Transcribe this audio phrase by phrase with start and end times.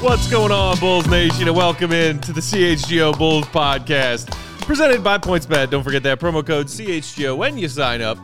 [0.00, 4.30] What's going on, Bulls Nation, and welcome in to the CHGO Bulls podcast,
[4.62, 5.68] presented by PointsBet.
[5.68, 8.16] Don't forget that promo code CHGO when you sign up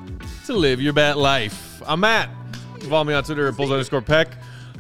[0.47, 1.83] to live your bet life.
[1.87, 2.31] I'm Matt.
[2.81, 4.29] Follow me on Twitter at Bulls underscore Peck.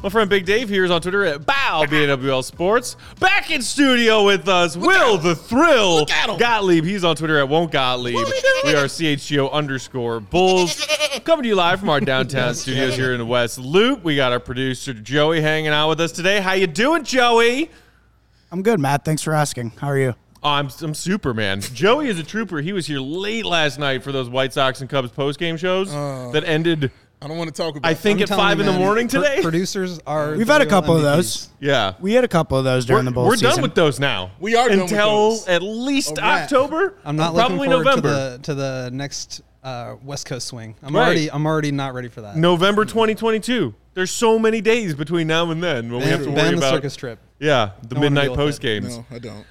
[0.02, 2.96] My friend Big Dave here is on Twitter at Bow BNWL Sports.
[3.18, 6.04] Back in studio with us, Will the Thrill
[6.38, 6.84] Gottlieb.
[6.84, 8.14] He's on Twitter at Won't Gottlieb.
[8.64, 10.86] We are CHGO underscore Bulls.
[11.24, 14.04] Coming to you live from our downtown studios here in the West Loop.
[14.04, 16.40] We got our producer Joey hanging out with us today.
[16.40, 17.70] How you doing, Joey?
[18.52, 19.04] I'm good, Matt.
[19.04, 19.70] Thanks for asking.
[19.80, 20.14] How are you?
[20.42, 21.62] Oh, I'm, I'm Superman.
[21.62, 22.58] Joey is a trooper.
[22.60, 25.90] He was here late last night for those White Sox and Cubs post game shows
[25.90, 27.88] that ended, I don't want to talk about.
[27.88, 29.40] I think, I'm at telling five you, in the man, morning pro- today.
[29.42, 30.32] producers are.
[30.36, 31.48] We've the had a real couple of those.
[31.60, 31.94] yeah.
[31.98, 33.50] We had a couple of those during We're, the bowl we're season.
[33.50, 34.32] done with those now.
[34.38, 35.48] We are done with until those.
[35.48, 36.42] at least A wrap.
[36.44, 36.94] October.
[37.04, 38.02] I'm not probably forward November.
[38.02, 40.74] to the to the next uh, West Coast swing.
[40.82, 41.04] I'm Right.
[41.04, 42.36] already I'm already not ready for that.
[42.36, 43.74] November 2022.
[43.94, 46.52] There's so many days between now and then when we have to ban, worry ban
[46.52, 47.18] the about circus trip.
[47.40, 48.62] yeah the Don't wanna midnight deal with post it.
[48.62, 48.98] games.
[48.98, 49.46] No, I don't.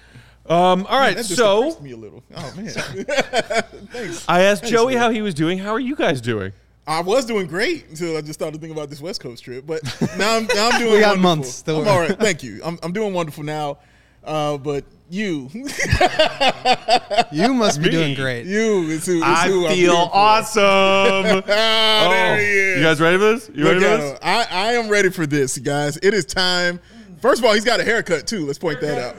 [0.47, 2.23] Um, all right, That just so depressed me a little.
[2.35, 2.67] Oh man,
[3.91, 4.23] thanks.
[4.29, 5.01] I asked Joey man.
[5.01, 5.57] how he was doing.
[5.57, 6.53] How are you guys doing?
[6.87, 9.65] I was doing great until I just started thinking about this West Coast trip.
[9.65, 9.81] But
[10.17, 10.93] now I'm now I'm doing.
[10.93, 11.21] We got wonderful.
[11.21, 11.61] months.
[11.63, 12.17] Don't I'm all right.
[12.19, 12.61] Thank you.
[12.63, 13.79] I'm I'm doing wonderful now.
[14.23, 15.65] Uh, but you, You
[17.53, 17.91] must be Me.
[17.91, 18.47] doing great.
[18.47, 20.15] you is who, is I who I'm feel rooting for.
[20.15, 21.43] awesome.
[21.45, 22.77] There Oh, he is.
[22.77, 23.51] You guys ready for this?
[23.53, 24.19] You ready Look for this?
[24.23, 25.97] I, I am ready for this, guys.
[25.97, 26.79] It is time.
[27.21, 28.47] First of all, he's got a haircut too.
[28.47, 29.15] Let's point that out.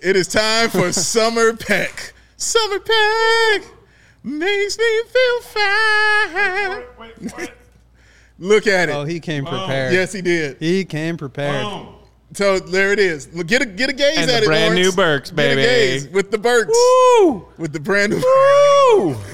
[0.00, 2.12] It is time for Summer Peck.
[2.36, 3.62] Summer Peck
[4.24, 6.82] makes me feel fine.
[8.38, 8.92] Look at it.
[8.92, 9.92] Oh, he came prepared.
[9.92, 10.56] yes, he did.
[10.58, 11.86] he came prepared.
[12.34, 13.32] So there it is.
[13.34, 14.46] Look, Get a get a gaze And at the it.
[14.46, 14.86] brand Lawrence.
[14.90, 15.60] new Birks, Get baby.
[15.60, 16.70] a gaze with the Birks.
[17.20, 17.46] Woo!
[17.58, 18.18] With the brand new.
[18.18, 19.16] Woo!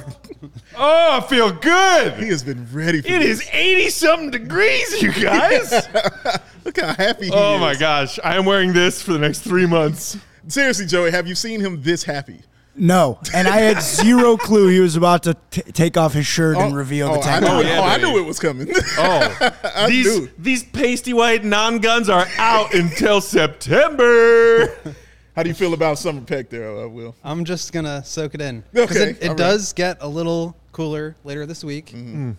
[0.80, 2.14] Oh, I feel good.
[2.22, 3.40] He has been ready for It this.
[3.40, 5.72] is 80 something degrees, you guys.
[6.64, 7.60] Look how happy he oh is.
[7.60, 8.20] my gosh.
[8.22, 10.16] I am wearing this for the next three months.
[10.46, 12.42] Seriously, Joey, have you seen him this happy?
[12.78, 16.56] No, and I had zero clue he was about to t- take off his shirt
[16.56, 17.60] and reveal the oh, I knew, top.
[17.62, 18.10] it, yeah, oh, I baby.
[18.12, 18.68] knew it was coming.
[18.96, 20.30] Oh, I these knew.
[20.38, 24.68] these pasty white non guns are out until September.
[25.34, 27.14] How do you feel about Summer Peck there, uh, Will?
[27.22, 28.62] I'm just gonna soak it in.
[28.74, 29.36] 'Cause Okay, It, it all right.
[29.36, 31.86] does get a little cooler later this week.
[31.86, 32.32] Mm-hmm.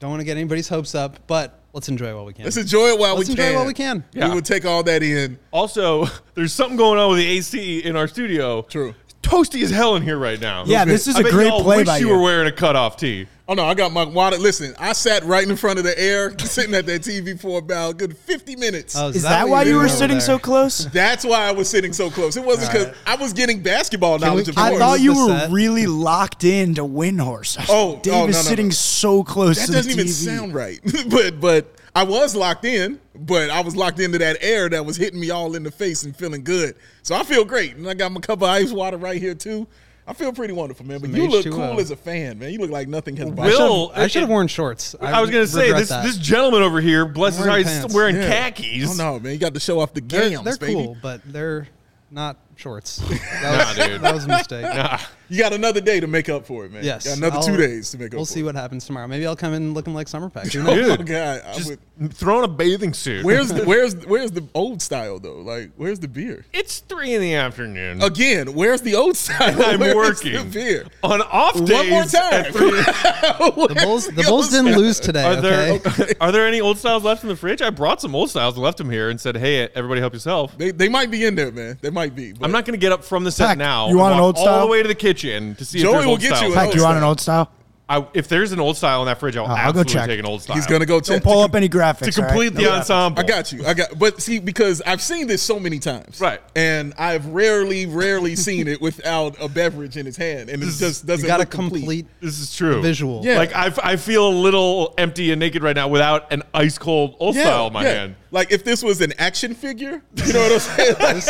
[0.00, 2.44] Don't want to get anybody's hopes up, but let's enjoy it while we can.
[2.44, 3.52] Let's enjoy it while Let's we enjoy can.
[3.52, 4.04] it while we can.
[4.12, 4.28] Yeah.
[4.28, 5.38] We will take all that in.
[5.50, 8.62] Also, there's something going on with the AC in our studio.
[8.62, 8.94] True.
[9.28, 10.64] Toasty as hell in here right now.
[10.66, 12.14] Yeah, this is I a bet great y'all play wish by you you.
[12.14, 13.26] were wearing a cutoff tee.
[13.50, 14.36] Oh no, I got my water.
[14.36, 17.90] Listen, I sat right in front of the air, sitting at that TV for about
[17.92, 18.94] a good 50 minutes.
[18.96, 20.26] Oh, Is that why what you you're were over sitting there?
[20.26, 20.84] so close?
[20.86, 22.36] That's why I was sitting so close.
[22.36, 24.48] It wasn't because I was getting basketball Can we- knowledge.
[24.48, 24.80] of can I course.
[24.80, 25.50] thought you the were set?
[25.50, 27.66] really locked in to Windhorst.
[27.70, 28.72] Oh, Dave oh, is no, no, sitting no.
[28.72, 30.26] so close that to doesn't the even TV.
[30.26, 30.80] sound right.
[31.10, 34.96] but but I was locked in, but I was locked into that air that was
[34.96, 36.74] hitting me all in the face and feeling good.
[37.02, 39.66] So I feel great, and I got my cup of ice water right here too.
[40.06, 41.00] I feel pretty wonderful, man.
[41.00, 41.52] But Some you look H2O.
[41.52, 42.50] cool uh, as a fan, man.
[42.50, 44.94] You look like nothing has I bothered Will, I should have worn shorts.
[45.00, 46.02] I, was going to say this that.
[46.02, 47.94] this gentleman over here, bless his I'm heart, wearing he's pants.
[47.94, 48.28] wearing Yeah.
[48.50, 48.98] khakis.
[49.00, 49.32] Oh no, man!
[49.34, 50.72] You got to show off the they're, they're baby.
[50.72, 51.68] cool, but they're
[52.10, 52.98] not shorts.
[53.38, 54.00] That was, dude.
[54.00, 54.62] That was a mistake.
[54.62, 54.98] Nah.
[55.28, 56.82] You got another day to make up for it, man.
[56.82, 57.06] Yes.
[57.06, 58.14] got another I'll- 2 days to make up.
[58.14, 58.44] We'll for see it.
[58.44, 59.06] what happens tomorrow.
[59.06, 60.46] Maybe I'll come in looking like Summer Pack.
[60.52, 61.42] Who Oh my god!
[61.46, 63.24] I Just would- throw on a bathing suit.
[63.24, 65.36] where's the where's where's the old style though?
[65.40, 66.44] Like where's the beer?
[66.52, 68.02] It's three in the afternoon.
[68.02, 69.62] Again, where's the old style?
[69.62, 70.32] I'm Where's working.
[70.32, 70.86] The beer.
[71.02, 71.70] On off days.
[71.70, 72.52] One more time.
[72.52, 75.24] The Bulls, the Bulls didn't lose today.
[75.24, 76.14] Are there okay.
[76.20, 77.62] are there any old styles left in the fridge?
[77.62, 80.56] I brought some old styles and left them here and said, "Hey, everybody, help yourself."
[80.56, 81.78] They, they might be in there, man.
[81.80, 82.32] They might be.
[82.32, 83.88] But I'm not going to get up from the set Heck, now.
[83.88, 84.60] you want and an walk old all style?
[84.66, 86.42] the way to the kitchen to see Joey if there's will old get style.
[86.48, 87.50] you an Heck, old you want an old style?
[87.90, 90.06] I, if there's an old style in that fridge, I'll, Oh, I'll go absolutely check.
[90.08, 90.56] take an old style.
[90.56, 91.22] He's gonna go check.
[91.22, 92.14] Don't pull to up any graphics.
[92.14, 92.28] to all right?
[92.32, 92.78] complete No the graphics.
[92.80, 93.20] ensemble.
[93.20, 93.64] I got you.
[93.66, 96.40] I got, but see, because I've seen this so many times, Right.
[96.54, 101.06] And I've rarely, rarely seen it without a beverage in his hand, and it just
[101.06, 101.22] doesn't.
[101.24, 101.80] You got a look complete.
[101.80, 102.82] complete This is true.
[102.82, 103.22] visual.
[103.24, 103.38] Yeah.
[103.38, 107.16] Like I, I feel a little empty and naked right now without an ice cold
[107.18, 108.16] old style in my hand.
[108.30, 110.94] Like if this was an action figure, you know what I'm saying?
[111.00, 111.28] Like, This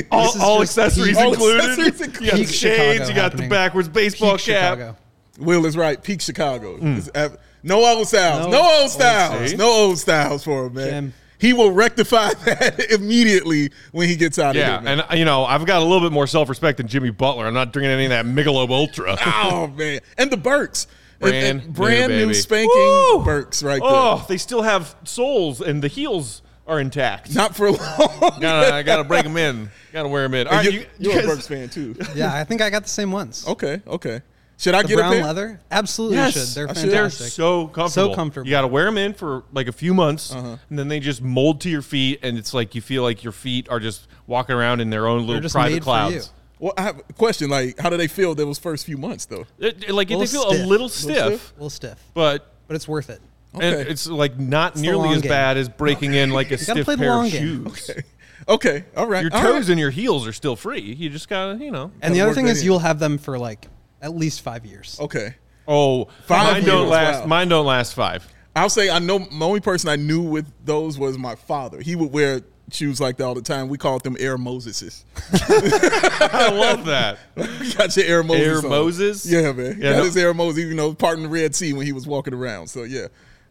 [0.00, 1.60] is All, This is all just accessories peak- All included.
[1.70, 2.36] accessories You got.
[2.36, 2.56] Peak shades.
[2.56, 3.48] Chicago You got happening.
[3.48, 4.78] the backwards baseball peak cap.
[4.78, 4.96] Chicago.
[5.38, 6.02] Will is right.
[6.02, 6.78] Peak Chicago.
[6.78, 6.98] Mm.
[6.98, 8.46] It's ab- No old styles.
[8.46, 9.34] No No, old old styles.
[9.34, 9.54] styles.
[9.54, 10.88] No old styles for him, man.
[10.90, 11.12] Jim.
[11.38, 14.96] He will rectify that immediately when he gets out Yeah, of here.
[14.96, 15.04] man.
[15.08, 17.46] and you know I've got a little bit more self respect than Jimmy Butler.
[17.46, 19.16] I'm not drinking any of that Michelob Ultra.
[19.26, 20.86] oh man, and the Birks,
[21.20, 23.22] And- Brand and brand new, new, spanking Woo!
[23.22, 24.22] Birks right oh, there.
[24.22, 27.34] oh, they still have soles and the heels are intact.
[27.34, 27.78] Not for long.
[28.40, 29.70] gotta, I gotta break them in.
[29.92, 30.46] Gotta wear them in.
[30.48, 31.94] All right, you, you, you're you a guys- Birks fan too.
[32.14, 33.46] Yeah, I think I got the same ones.
[33.46, 34.22] Okay, okay.
[34.58, 35.24] Should I The get brown a pair?
[35.24, 35.60] leather?
[35.70, 36.54] Absolutely Yes, should.
[36.54, 36.90] They're I should.
[36.90, 37.32] They're fantastic.
[37.32, 37.88] so comfortable.
[37.90, 38.46] So comfortable.
[38.46, 40.56] You got to wear them in for like a few months, Uh-huh.
[40.70, 43.32] and then they just mold to your feet, and it's like you feel like your
[43.34, 46.10] feet are just walking around in their own little just private made for you.
[46.10, 46.32] clouds.
[46.58, 47.50] Well, I have a question.
[47.50, 49.44] Like, how do they feel those first few months though?
[49.58, 50.42] It- it- like they feel a stiff.
[50.50, 51.50] little Little stiff, stiff?
[51.52, 53.20] a little stiff, but but it's worth it.
[53.52, 53.90] and Okay.
[53.90, 55.28] it's like not the nearly as game.
[55.30, 57.64] bad as breaking in like a gotta stiff play pair long of game.
[57.74, 57.90] shoes.
[57.90, 58.02] Okay,
[58.48, 59.22] okay, all right.
[59.22, 59.68] Your all toes right.
[59.68, 60.80] and your heels are still free.
[60.80, 61.90] You just gotta, you know.
[62.00, 62.64] And the other thing is, in.
[62.64, 63.68] you'll have them for like
[64.06, 64.98] at least five years.
[65.00, 65.34] Okay.
[65.68, 67.20] Oh, Five mine don't years, last.
[67.22, 67.26] wow.
[67.26, 68.26] Mine don't last five.
[68.54, 71.80] I'll say I know the only person I knew with those was my father.
[71.80, 72.40] He would wear
[72.72, 73.68] shoes like that all the time.
[73.68, 75.02] We called them Air Moseses.
[75.60, 77.18] I love that.
[77.76, 78.46] Got your Air Moses.
[78.46, 78.68] Air on.
[78.68, 79.26] Moses?
[79.26, 79.76] Yeah, man.
[79.78, 82.06] Yeah, Got no- his Air Moses, you know, parting the Red Sea when he was
[82.06, 82.68] walking around.
[82.68, 83.06] So yeah,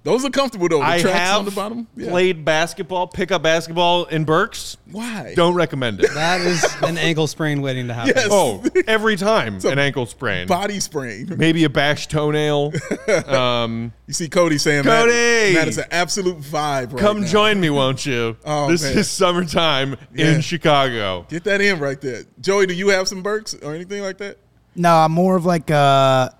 [0.05, 0.77] those are comfortable though.
[0.79, 1.87] The I tracks have on the bottom.
[1.97, 2.11] Yeah.
[2.11, 4.77] played basketball, pickup basketball in Birks.
[4.91, 5.33] Why?
[5.35, 6.13] Don't recommend it.
[6.13, 8.13] That is an ankle sprain waiting to happen.
[8.15, 8.27] Yes.
[8.31, 11.33] Oh, every time an ankle sprain, body sprain.
[11.37, 12.71] maybe a bashed toenail.
[13.27, 15.01] Um, You see Cody saying, that.
[15.01, 15.53] Cody!
[15.53, 17.27] Matt, Matt is an absolute vibe right come now.
[17.27, 18.37] join me, won't you?
[18.45, 18.97] Oh, this man.
[18.99, 20.33] is summertime Yeah.
[20.35, 21.25] in Chicago.
[21.29, 22.23] Get that in right there.
[22.39, 24.37] Joey, do you have some Birks or anything like that?
[24.75, 26.35] No, I'm more of like a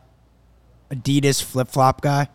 [0.91, 2.27] Adidas flip flop guy.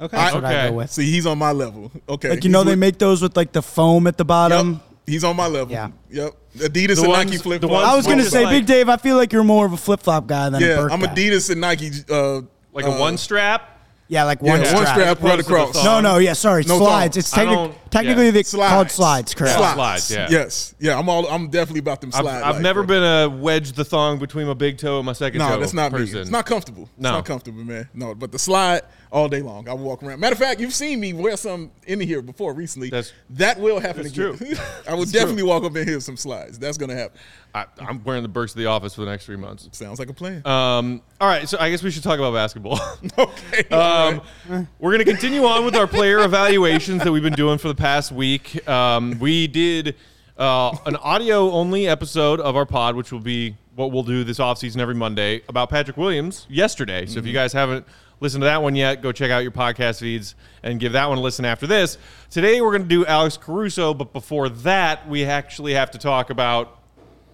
[0.00, 0.16] Okay.
[0.16, 0.68] That's what I Okay.
[0.70, 0.90] go with.
[0.92, 1.90] See, he's on my level.
[2.08, 2.30] Okay.
[2.30, 4.72] Like you know, He's they with- make those with like the foam at the bottom.
[4.74, 4.82] Yep.
[5.06, 5.72] He's on my level.
[5.72, 5.88] Yeah.
[6.10, 6.32] Yep.
[6.58, 7.82] Adidas The and ones- Nike flip the flops.
[7.82, 8.88] ones I was gonna just say, like- Big Dave.
[8.88, 11.00] I feel like you're more of a flip flop guy than a Yeah, Birk I'm
[11.00, 11.06] guy.
[11.14, 11.90] Adidas and Nike.
[12.10, 12.42] Uh,
[12.72, 13.77] Like a uh, one strap.
[14.10, 14.86] Yeah, like Yeah, one one strap.
[14.86, 15.84] strap right opposed to the across.
[15.84, 17.14] No, no, yeah, sorry, No slides.
[17.14, 17.18] thong.
[17.20, 18.30] It's I technically yeah.
[18.30, 18.72] they Slides.
[18.72, 19.56] called slides, correct?
[19.56, 19.74] Slides.
[19.74, 20.28] Slides, yeah.
[20.30, 20.74] Yes.
[20.78, 20.98] Yeah.
[20.98, 21.26] I'm all.
[21.28, 22.24] I'm definitely about them I've.
[22.26, 22.86] I've like never that.
[22.86, 25.48] been a wedge the thong between my big toe and my second toe.
[25.50, 26.14] No, that's not person.
[26.14, 26.20] me.
[26.22, 26.84] It's not comfortable.
[26.84, 27.12] It's No.
[27.12, 27.88] not comfortable, man.
[27.92, 29.68] No, but the slide all day long.
[29.68, 30.20] I will walk around.
[30.20, 32.90] Matter of fact, you've seen me wear some in here before recently.
[32.90, 34.36] That's- that will happen that's again.
[34.36, 34.56] true.
[34.88, 36.58] I will definitely walk up in here with some slides.
[36.58, 37.18] That's gonna happen.
[37.54, 39.66] I, I'm wearing the Birks of the office for the next three months.
[39.72, 40.46] Sounds like a plan.
[40.46, 42.78] Um, all right, so I guess we should talk about basketball.
[43.18, 43.64] okay.
[43.98, 47.68] Um, we're going to continue on with our player evaluations that we've been doing for
[47.68, 48.66] the past week.
[48.68, 49.96] Um, we did
[50.36, 54.38] uh, an audio only episode of our pod, which will be what we'll do this
[54.38, 57.06] offseason every Monday about Patrick Williams yesterday.
[57.06, 57.86] So if you guys haven't
[58.20, 61.18] listened to that one yet, go check out your podcast feeds and give that one
[61.18, 61.98] a listen after this.
[62.30, 66.30] Today we're going to do Alex Caruso, but before that, we actually have to talk
[66.30, 66.78] about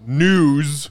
[0.07, 0.91] news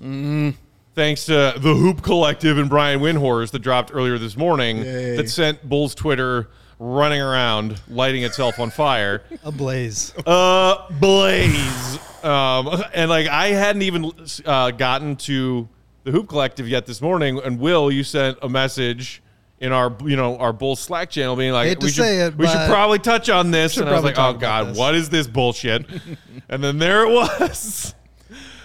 [0.96, 5.16] thanks to the Hoop Collective and Brian Windhorst that dropped earlier this morning Yay.
[5.16, 9.24] that sent Bulls Twitter running around, lighting itself on fire.
[9.44, 10.14] A Ablaze.
[10.26, 12.00] Uh, blaze.
[12.24, 14.12] Um, and like I hadn't even
[14.46, 15.68] uh, gotten to
[16.04, 19.22] the Hoop Collective yet this morning, and Will, you sent a message
[19.60, 22.68] in our you know our Bulls Slack channel being like we should it, we should
[22.68, 24.78] probably touch on this, and I was like, oh god, this.
[24.78, 25.86] what is this bullshit?
[26.50, 27.96] and then there it was.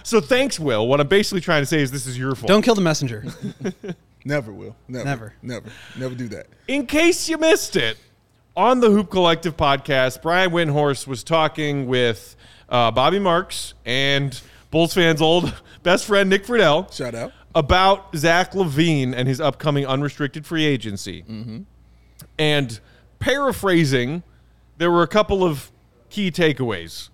[0.09, 0.87] So thanks, Will.
[0.87, 2.47] What I'm basically trying to say is this is your fault.
[2.47, 3.25] Don't kill the messenger.
[4.25, 4.75] never will.
[4.87, 5.05] Never.
[5.05, 5.33] Never.
[5.43, 5.69] Never.
[5.99, 6.47] Never do that.
[6.67, 7.95] in case you missed it,
[8.57, 12.35] on the Hoop Collective podcast, Brian Windhorst was talking with
[12.69, 17.31] uh, Bobby Marks and Bulls fans' old best friend Nick Friedell Shout out.
[17.53, 21.23] about Zach LaVine and his upcoming unrestricted free agency.
[22.39, 22.79] And
[23.19, 24.23] paraphrasing,
[24.79, 25.71] there were a couple of
[26.09, 27.09] key takeaways.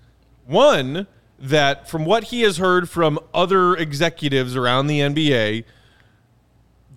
[0.45, 1.07] One,
[1.39, 5.65] that from what he has heard from other executives around the NBA,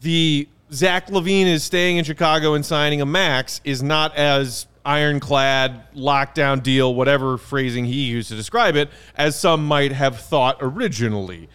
[0.01, 5.93] the Zach LaVine is staying in Chicago and signing a max is not as ironclad
[5.95, 11.49] lockdown deal, whatever phrasing he used to describe it, as some might have thought originally.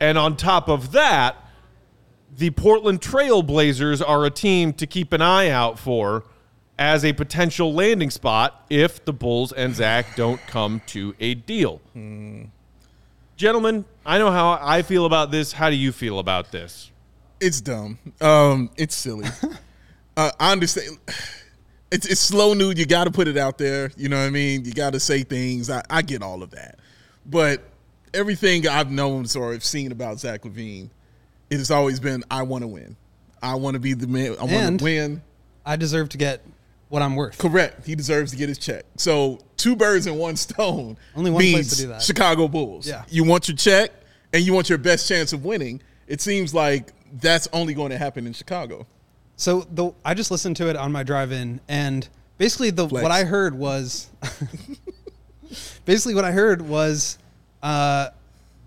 [0.00, 1.36] And on top of that,
[2.36, 6.24] the Portland Trail Blazers are a team to keep an eye out for
[6.78, 11.80] as a potential landing spot if the Bulls and Zach don't come to a deal.
[13.36, 15.52] Gentlemen, I know how I feel about this.
[15.52, 16.90] How do you feel about this?
[17.40, 17.98] It's dumb.
[18.20, 19.26] Um, it's silly.
[20.16, 20.98] uh, I understand.
[21.90, 22.78] It's, it's slow news.
[22.78, 23.90] You got to put it out there.
[23.96, 24.64] You know what I mean?
[24.64, 25.70] You got to say things.
[25.70, 26.78] I, I get all of that.
[27.26, 27.62] But
[28.14, 30.88] everything I've known or have seen about Zach LaVine,
[31.50, 32.96] it has always been I want to win.
[33.42, 34.36] I want to be the man.
[34.40, 35.22] I want to win.
[35.64, 36.42] I deserve to get
[36.88, 37.38] what I'm worth.
[37.38, 37.86] Correct.
[37.86, 38.84] He deserves to get his check.
[38.96, 40.96] So two birds in one stone.
[41.14, 42.02] Only one place to do that.
[42.02, 42.86] Chicago Bulls.
[42.86, 43.04] Yeah.
[43.08, 43.90] You want your check
[44.32, 45.80] and you want your best chance of winning.
[46.06, 48.86] It seems like that's only going to happen in Chicago.
[49.36, 53.02] So the I just listened to it on my drive-in, and basically the Flex.
[53.02, 54.08] what I heard was,
[55.84, 57.18] basically what I heard was,
[57.62, 58.08] uh,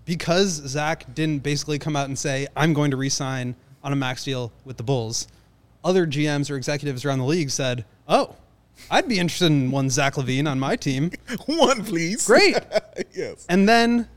[0.04, 4.24] because Zach didn't basically come out and say I'm going to re-sign on a max
[4.24, 5.26] deal with the Bulls,
[5.84, 8.36] other GMs or executives around the league said, "Oh,
[8.90, 11.10] I'd be interested in one Zach LaVine on my team."
[11.46, 12.26] One, please.
[12.26, 12.58] Great.
[13.12, 13.46] yes.
[13.48, 14.08] And then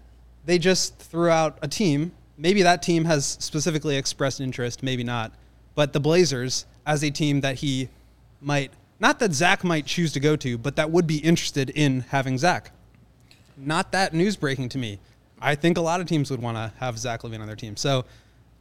[0.46, 2.12] they just threw out a team.
[2.38, 5.32] Maybe that team has specifically expressed interest, maybe not.
[5.76, 7.90] But the Blazers, as a team that he
[8.42, 12.02] might, not that Zach might choose to go to, but that would be interested in
[12.02, 12.72] having Zach.
[13.58, 15.00] Not that news breaking to me.
[15.42, 17.76] I think a lot of teams would want to have Zach LaVine on their team.
[17.76, 18.06] So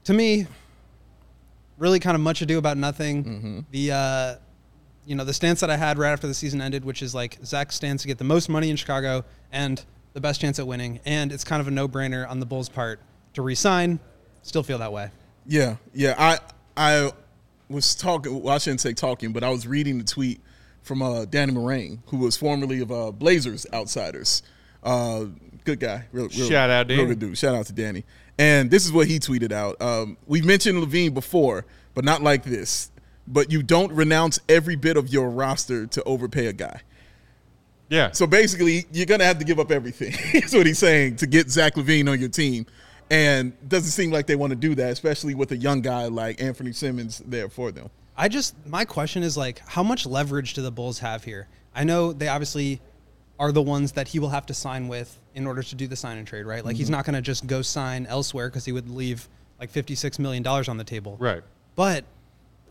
[0.04, 0.47] to me,
[1.82, 3.66] really kind of much ado about nothing.
[3.72, 4.34] The, uh,
[5.04, 7.38] you know, the stance that I had right after the season ended, which is like
[7.44, 11.00] Zach stands to get the most money in Chicago and the best chance at winning.
[11.04, 13.00] And it's kind of a no brainer on the Bulls' part
[13.34, 13.98] to resign.
[14.42, 15.10] Still feel that way.
[15.44, 16.14] Yeah, yeah.
[16.16, 16.38] I
[16.76, 17.10] I
[17.68, 18.40] was talking.
[18.42, 20.40] Well, I shouldn't say talking, but I was reading the tweet
[20.82, 24.42] from uh, Danny Moraine, who was formerly of uh, Blazers Outsiders.
[24.84, 25.24] Uh,
[25.64, 26.06] good guy.
[26.12, 27.08] Real, real, Shout out, real Danny.
[27.10, 27.38] good dude.
[27.38, 28.04] Shout out to Danny.
[28.38, 29.80] And this is what he tweeted out.
[29.80, 32.90] Um, we mentioned LaVine before, but not like this.
[33.26, 36.80] But you don't renounce every bit of your roster to overpay a guy.
[37.88, 38.10] Yeah.
[38.12, 40.14] So basically, you're gonna have to give up everything.
[40.40, 42.66] That's what he's saying to get Zach LaVine on your team,
[43.10, 46.42] and doesn't seem like they want to do that, especially with a young guy like
[46.42, 47.90] Anthony Simons there for them.
[48.16, 51.48] I just my question is like how much leverage do the Bulls have here?
[51.74, 52.80] I know they obviously
[53.42, 55.96] are the ones that he will have to sign with in order to do the
[55.96, 56.64] sign and trade, right?
[56.64, 60.20] Like he's not going to just go sign elsewhere because he would leave like 56
[60.20, 61.16] million dollars on the table.
[61.18, 61.42] Right.
[61.75, 62.04] But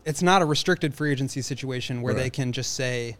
[0.06, 3.18] it's not a restricted free agency situation where they can just say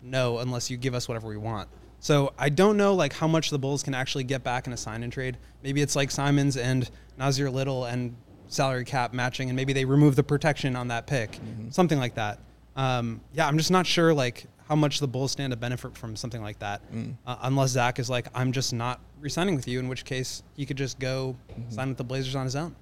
[0.00, 1.68] no unless you give us whatever we want.
[1.98, 4.76] So I don't know like how much the Bulls can actually get back in a
[4.76, 5.38] sign and trade.
[5.64, 8.14] Maybe it's like Simons and Nassir Little and
[8.46, 11.40] salary cap matching, and maybe they remove the protection on that pick,
[11.70, 12.38] something like that.
[12.76, 16.16] Um, yeah, I'm just not sure like how much the Bulls stand to benefit from
[16.16, 16.82] something like that,
[17.26, 20.66] uh, unless Zach is like, I'm just not re-signing with you, in which case he
[20.66, 21.36] could just go
[21.68, 22.74] sign with the Blazers on his own.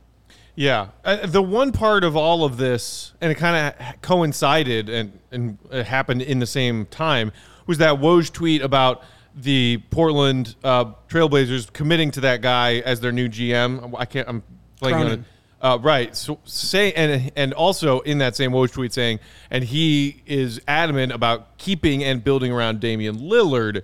[0.57, 5.19] Yeah, uh, the one part of all of this, and it kind of coincided and
[5.31, 7.33] and it happened in the same time,
[7.67, 9.03] was that Woj tweet about
[9.35, 13.95] the Portland uh, Trailblazers committing to that guy as their new GM.
[13.97, 14.29] I can't.
[14.29, 14.43] I'm
[14.83, 15.21] blanking on it.
[15.61, 16.17] Uh, right.
[16.17, 21.13] So say and and also in that same Woj tweet saying, and he is adamant
[21.13, 23.83] about keeping and building around Damian Lillard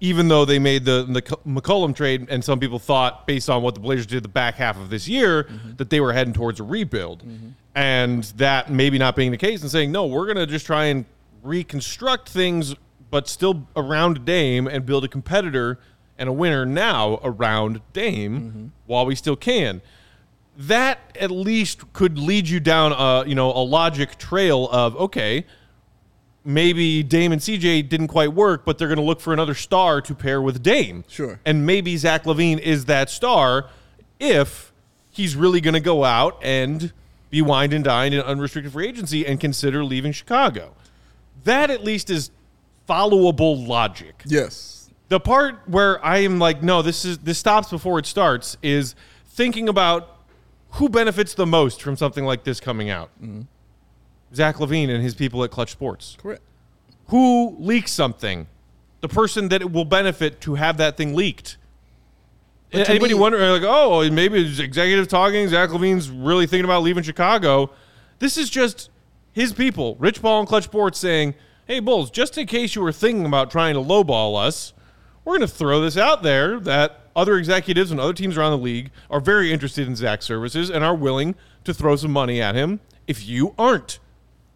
[0.00, 3.74] even though they made the, the McCollum trade, and some people thought, based on what
[3.74, 5.76] the Blazers did the back half of this year, mm-hmm.
[5.76, 7.20] that they were heading towards a rebuild.
[7.20, 7.48] Mm-hmm.
[7.74, 10.86] And that maybe not being the case, and saying, no, we're going to just try
[10.86, 11.04] and
[11.42, 12.74] reconstruct things,
[13.10, 15.78] but still around Dame and build a competitor
[16.18, 18.66] and a winner now around Dame mm-hmm.
[18.86, 19.80] while we still can.
[20.56, 25.44] That at least could lead you down a you know a logic trail of okay,
[26.44, 30.00] maybe Dame and CJ didn't quite work, but they're going to look for another star
[30.00, 31.04] to pair with Dame.
[31.08, 31.40] Sure.
[31.44, 33.68] And maybe Zach LaVine is that star
[34.18, 34.72] if
[35.10, 36.92] he's really going to go out and
[37.30, 40.72] be wined and dined in unrestricted free agency and consider leaving Chicago.
[41.44, 42.30] That at least is
[42.88, 44.22] followable logic.
[44.24, 44.90] Yes.
[45.08, 48.94] The part where I am like, no, this is this stops before it starts is
[49.26, 50.15] thinking about
[50.76, 53.10] who benefits the most from something like this coming out.
[54.34, 56.42] Zach LaVine and his people at Clutch Sports Correct.
[57.08, 58.46] who leaks something,
[59.00, 61.56] the person that it will benefit to have that thing leaked.
[62.72, 65.48] Anybody me- wonder like, oh, maybe it's executive talking.
[65.48, 67.70] Zach LaVine's really thinking about leaving Chicago.
[68.18, 68.90] This is just
[69.32, 71.34] his people, Rich Paul and Clutch Sports, saying,
[71.66, 74.72] "Hey, Bulls, just in case you were thinking about trying to lowball us,
[75.26, 78.64] we're going to throw this out there that other executives and other teams around the
[78.64, 82.54] league are very interested in Zach's services and are willing to throw some money at
[82.54, 82.80] him.
[83.06, 83.98] If you aren't."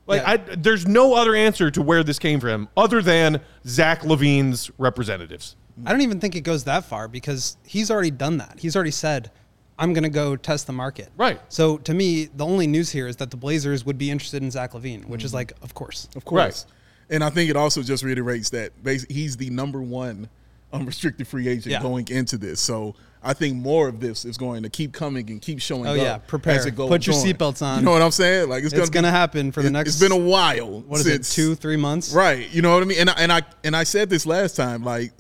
[0.07, 0.31] Like, Yeah.
[0.31, 5.57] I, there's no other answer to where this came from other than Zach LaVine's representatives.
[5.85, 8.59] I don't even think it goes that far because he's already done that.
[8.61, 9.31] He's already said,
[9.79, 11.11] I'm going to go test the market.
[11.17, 11.41] Right.
[11.49, 14.50] So to me, the only news here is that the Blazers would be interested in
[14.50, 15.37] Zach LaVine, which is mm-hmm.
[15.37, 16.09] like, of course.
[16.15, 16.67] Of course.
[17.09, 18.73] And I think it also just reiterates that
[19.09, 20.29] he's the number one
[20.73, 21.83] unrestricted free agent Yeah.
[21.83, 22.61] going into this.
[22.61, 25.91] So I think more of this is going to keep coming and keep showing Oh,
[25.93, 25.97] up.
[25.97, 26.19] yeah.
[26.19, 26.55] Prepare.
[26.59, 27.81] As it goes Put your seatbelts on.
[27.81, 28.49] You know what I'm saying?
[28.49, 29.91] Like it's, It's gonna, gonna happen for the it- next.
[29.91, 30.81] It's been a while.
[30.83, 31.35] what is since, it?
[31.35, 32.12] Two, three months.
[32.12, 32.49] Right.
[32.50, 32.99] You know what I mean?
[32.99, 34.83] And I, and I and I said this last time.
[34.85, 35.12] Like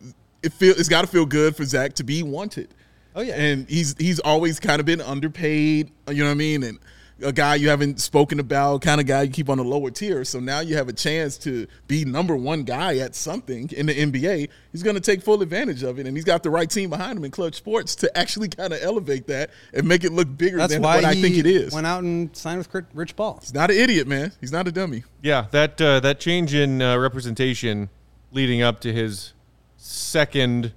[0.42, 2.68] it feel it's got to feel good for Zach to be wanted.
[3.14, 3.34] Oh, yeah.
[3.34, 5.90] And he's he's always kind of been underpaid.
[6.08, 6.62] You know what I mean?
[6.62, 6.78] And
[7.22, 10.24] a guy you haven't spoken about, kind of guy you keep on the lower tier.
[10.24, 13.94] So now you have a chance to be number one guy at something in the
[13.94, 14.48] NBA.
[14.72, 17.18] He's going to take full advantage of it, and he's got the right team behind
[17.18, 20.58] him in Clutch Sports to actually kind of elevate that and make it look bigger
[20.58, 21.72] That's than what I think it is.
[21.72, 23.38] went out and signed with Rich Paul.
[23.40, 24.32] He's not an idiot, man.
[24.40, 25.04] He's not a dummy.
[25.22, 27.90] Yeah, that uh, that change in uh, representation
[28.32, 29.32] leading up to his
[29.76, 30.72] second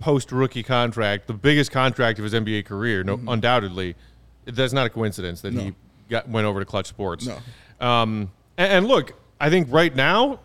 [0.00, 3.94] post rookie contract, the biggest contract of his NBA career, no, undoubtedly.
[4.44, 5.74] That's not a coincidence that he
[6.08, 7.26] got went over to Clutch Sports.
[7.26, 7.38] No.
[7.86, 10.40] Um, and, and look, I think right now,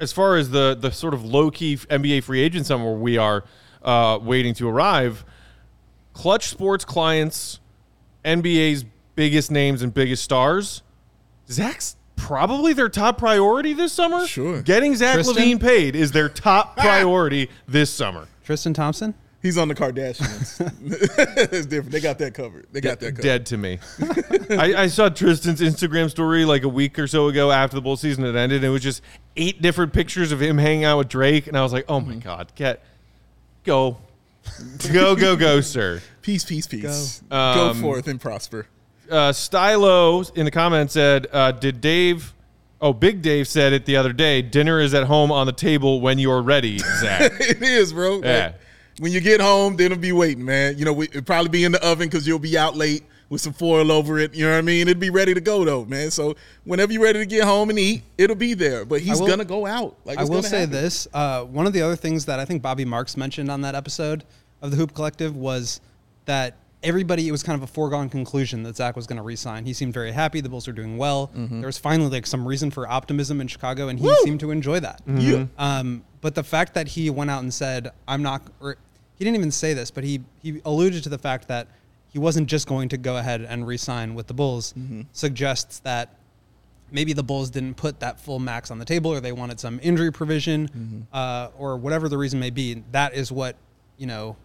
[0.00, 3.44] as far as the the sort of low key NBA free agent summer we are
[3.82, 5.24] uh, waiting to arrive,
[6.12, 7.60] Clutch Sports clients,
[8.24, 10.82] NBA's biggest names and biggest stars,
[11.50, 14.26] Zach's probably their top priority this summer.
[14.26, 14.62] Sure.
[14.62, 15.36] Getting Zach Tristan?
[15.36, 18.28] LaVine paid is their top priority this summer.
[18.44, 19.14] Tristan Thompson.
[19.42, 20.60] He's on the Kardashians.
[21.52, 21.92] it's different.
[21.92, 22.66] They got that covered.
[22.72, 23.22] They got that covered.
[23.22, 23.78] Dead to me.
[24.50, 27.96] I, I saw Tristan's Instagram story like a week or so ago after the bull
[27.96, 28.56] season had ended.
[28.58, 29.00] And it was just
[29.36, 32.16] eight different pictures of him hanging out with Drake, and I was like, "Oh my
[32.16, 32.84] god, get
[33.64, 33.96] go,
[34.92, 37.22] go, go, go, sir." Peace, peace, peace.
[37.30, 37.36] Go,
[37.70, 38.66] Um, forth and prosper.
[39.10, 42.34] uh, Stylo in the comments said, uh, "Did Dave?
[42.82, 44.40] Oh, Big Dave said it the other day.
[44.42, 47.32] Dinner is at home on the table when you're ready, Zach.
[47.40, 48.16] it is, bro.
[48.16, 48.52] Like, Yeah.
[49.00, 50.76] When you get home, then it'll be waiting, man.
[50.76, 53.54] You know, it'll probably be in the oven because you'll be out late with some
[53.54, 54.34] foil over it.
[54.34, 54.82] You know what I mean?
[54.88, 56.10] It'd be ready to go, though, man.
[56.10, 58.84] So whenever you're ready to get home and eat, it'll be there.
[58.84, 59.96] But he's will- gonna go out.
[60.04, 60.72] Like I will gonna say happen.
[60.72, 63.74] this: uh, one of the other things that I think Bobby Marks mentioned on that
[63.74, 64.24] episode
[64.60, 65.80] of the Hoop Collective was
[66.26, 69.64] that everybody it was kind of a foregone conclusion that Zach was going to resign.
[69.64, 70.40] He seemed very happy.
[70.40, 71.30] The Bulls were doing well.
[71.36, 71.60] Mm-hmm.
[71.60, 74.80] There was finally like some reason for optimism in Chicago, and he seemed to enjoy
[74.80, 75.00] that.
[75.06, 75.46] Yeah.
[75.58, 78.76] Um, but the fact that he went out and said, "I'm not," or
[79.20, 81.68] he didn't even say this, but he he alluded to the fact that
[82.08, 84.72] he wasn't just going to go ahead and re-sign with the Bulls,
[85.12, 86.16] suggests that
[86.90, 89.78] maybe the Bulls didn't put that full max on the table, or they wanted some
[89.82, 92.82] injury provision, uh, or whatever the reason may be.
[92.92, 93.56] That is what
[93.98, 94.36] you know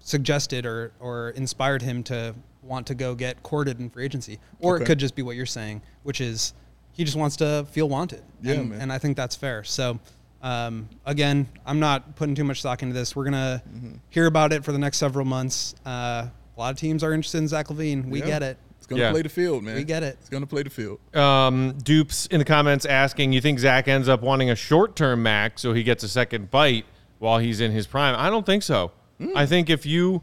[0.00, 4.76] suggested or or inspired him to want to go get courted in free agency, or
[4.76, 4.84] Okay.
[4.84, 6.54] it could just be what you're saying, which is
[6.92, 8.22] he just wants to feel wanted.
[8.42, 8.80] Yeah, and, man.
[8.80, 9.62] and I think that's fair.
[9.62, 10.00] So.
[10.46, 13.16] Um, again, I'm not putting too much stock into this.
[13.16, 13.94] We're gonna Mm-hmm.
[14.10, 15.74] hear about it for the next several months.
[15.84, 18.06] Uh, a lot of teams are interested in Zach LaVine.
[18.08, 18.26] We Yeah.
[18.26, 18.58] get it.
[18.78, 19.10] It's gonna Yeah.
[19.10, 19.74] play the field, man.
[19.74, 20.16] We get it.
[20.20, 21.00] It's gonna play the field.
[21.14, 25.22] Um, Dupes in the comments asking, you think Zach ends up wanting a short term
[25.24, 26.84] max so he gets a second bite
[27.18, 28.14] while he's in his prime?
[28.16, 28.92] I don't think so.
[29.34, 30.22] I think if you,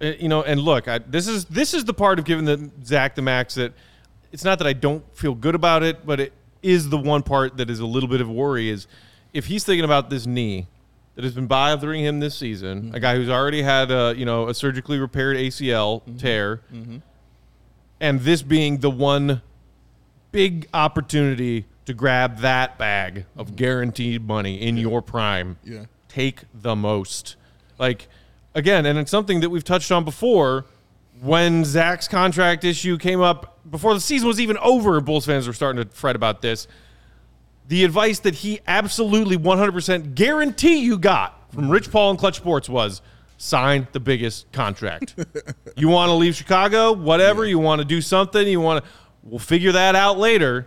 [0.00, 2.70] uh, you know, and look, I, this is this is the part of giving the
[2.84, 3.74] Zach the max that
[4.32, 7.56] it's not that I don't feel good about it, but it is the one part
[7.58, 8.70] that is a little bit of worry.
[8.70, 8.86] Is
[9.32, 10.66] if he's thinking about this knee
[11.14, 14.48] that has been bothering him this season, a guy who's already had a you know
[14.48, 16.16] a surgically repaired ACL mm-hmm.
[16.16, 16.98] tear, mm-hmm.
[18.00, 19.42] and this being the one
[20.32, 23.56] big opportunity to grab that bag of mm-hmm.
[23.56, 25.58] guaranteed money in your prime.
[25.64, 25.84] Yeah.
[26.08, 27.36] Take the most.
[27.78, 28.08] Like,
[28.54, 30.66] again, and it's something that we've touched on before.
[31.20, 35.52] When Zach's contract issue came up before the season was even over, Bulls fans were
[35.52, 36.66] starting to fret about this.
[37.70, 42.68] The advice that he absolutely 100% guarantee you got from Rich Paul and Clutch Sports
[42.68, 43.00] was
[43.38, 45.14] sign the biggest contract.
[45.76, 48.90] you want to leave Chicago, whatever, you want to do something, you want to,
[49.22, 50.66] we'll figure that out later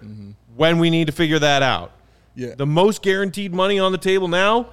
[0.56, 1.92] when we need to figure that out.
[2.36, 2.56] Yeah.
[2.56, 4.70] The most guaranteed money on the table now,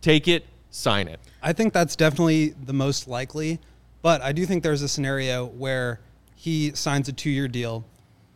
[0.00, 1.18] take it, sign it.
[1.42, 3.58] I think that's definitely the most likely,
[4.02, 5.98] but I do think there's a scenario where
[6.36, 7.84] he signs a two-year deal,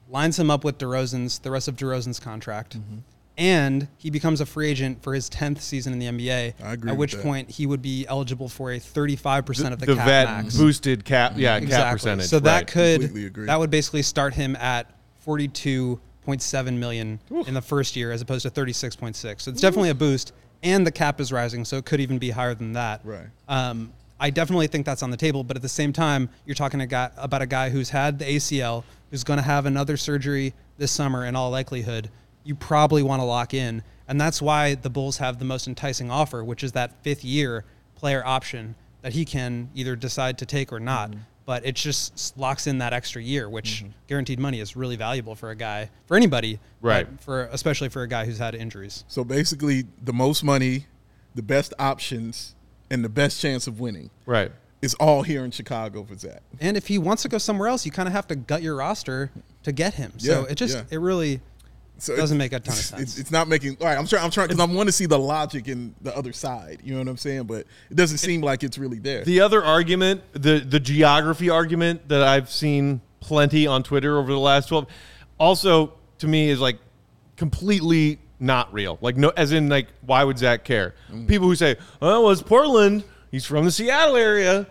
[0.08, 2.96] lines him up with DeRozan's the rest of DeRozan's contract, Mm-hmm.
[3.38, 6.54] And he becomes a free agent for his tenth season in the NBA.
[6.62, 7.22] I agree At with which that.
[7.22, 10.26] point he would be eligible for a 35 percent of the, the cap The vet
[10.28, 10.56] max.
[10.56, 11.94] boosted cap, yeah, cap Exactly.
[11.94, 12.26] percentage.
[12.28, 12.66] So that right.
[12.66, 13.46] could agree.
[13.46, 14.90] that would basically start him at
[15.26, 19.40] 42.7 million in the first year as opposed to 36.6.
[19.40, 22.30] So it's definitely a boost and the cap is rising so it could even be
[22.30, 23.00] higher than that.
[23.04, 23.26] Right.
[23.48, 26.80] Um, I definitely think that's on the table, but at the same time, you're talking
[26.80, 30.54] a guy, about a guy who's had the ACL, who's going to have another surgery
[30.78, 32.10] this summer in all likelihood.
[32.46, 36.10] You probably want to lock in, and that's why the Bulls have the most enticing
[36.10, 37.64] offer, which is that fifth year
[37.96, 41.10] player option that he can either decide to take or not.
[41.10, 41.20] Mm-hmm.
[41.44, 45.50] But it just locks in that extra year, which guaranteed money is really valuable for
[45.50, 47.06] a guy, for anybody, Right.
[47.20, 49.04] For especially for a guy who's had injuries.
[49.06, 50.86] So basically, the most money,
[51.36, 52.56] the best options,
[52.90, 54.10] and the best chance of winning.
[54.26, 54.50] right.
[54.82, 56.42] is all here in Chicago for Zach.
[56.60, 58.76] And if he wants to go somewhere else, you kind of have to gut your
[58.76, 59.30] roster
[59.62, 60.12] to get him.
[60.18, 60.82] So Yeah, it just yeah.
[60.90, 61.40] it really
[61.98, 63.02] So it Doesn't make a ton of sense.
[63.02, 63.78] It's, it's not making.
[63.80, 64.22] All right, I'm trying.
[64.24, 66.80] I'm trying because I want to see the logic in the other side.
[66.84, 67.44] You know what I'm saying?
[67.44, 69.24] But it doesn't seem like it's really there.
[69.24, 74.38] The other argument, the the geography argument that I've seen plenty on Twitter over the
[74.38, 74.86] last 12
[75.38, 76.78] also to me is like
[77.36, 78.98] completely not real.
[79.00, 80.94] Like no as in like why would Zach care?
[81.10, 81.26] Mm.
[81.26, 83.04] People who say, "Oh, well, it's Portland.
[83.30, 84.66] He's from the Seattle area."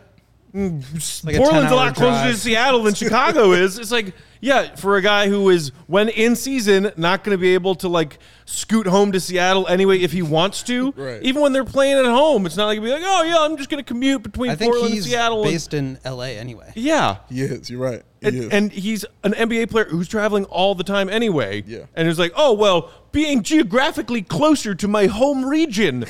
[0.53, 2.37] Mm, Like Portland's a 10-hour lot closer to.
[2.37, 3.77] Seattle than Chicago is.
[3.85, 4.13] It's like,
[4.45, 7.87] yeah, for a guy who is when in season not going to be able to
[7.89, 10.91] like scoot home to Seattle anyway if he wants to.
[10.91, 11.21] Right.
[11.23, 13.57] Even when they're playing at home, it's not like he'll be like, oh yeah, I'm
[13.57, 15.41] just going to commute between I think Portland he's and Seattle.
[15.43, 16.37] and- based in L.A.
[16.37, 16.71] anyway.
[16.75, 17.17] yeah.
[17.27, 17.69] he is.
[17.71, 18.03] You're right.
[18.21, 18.49] He And, is.
[18.51, 21.63] and he's an NBA player who's traveling all the time anyway.
[21.65, 21.85] Yeah.
[21.95, 26.05] And it's like, oh, well, being geographically closer to my home region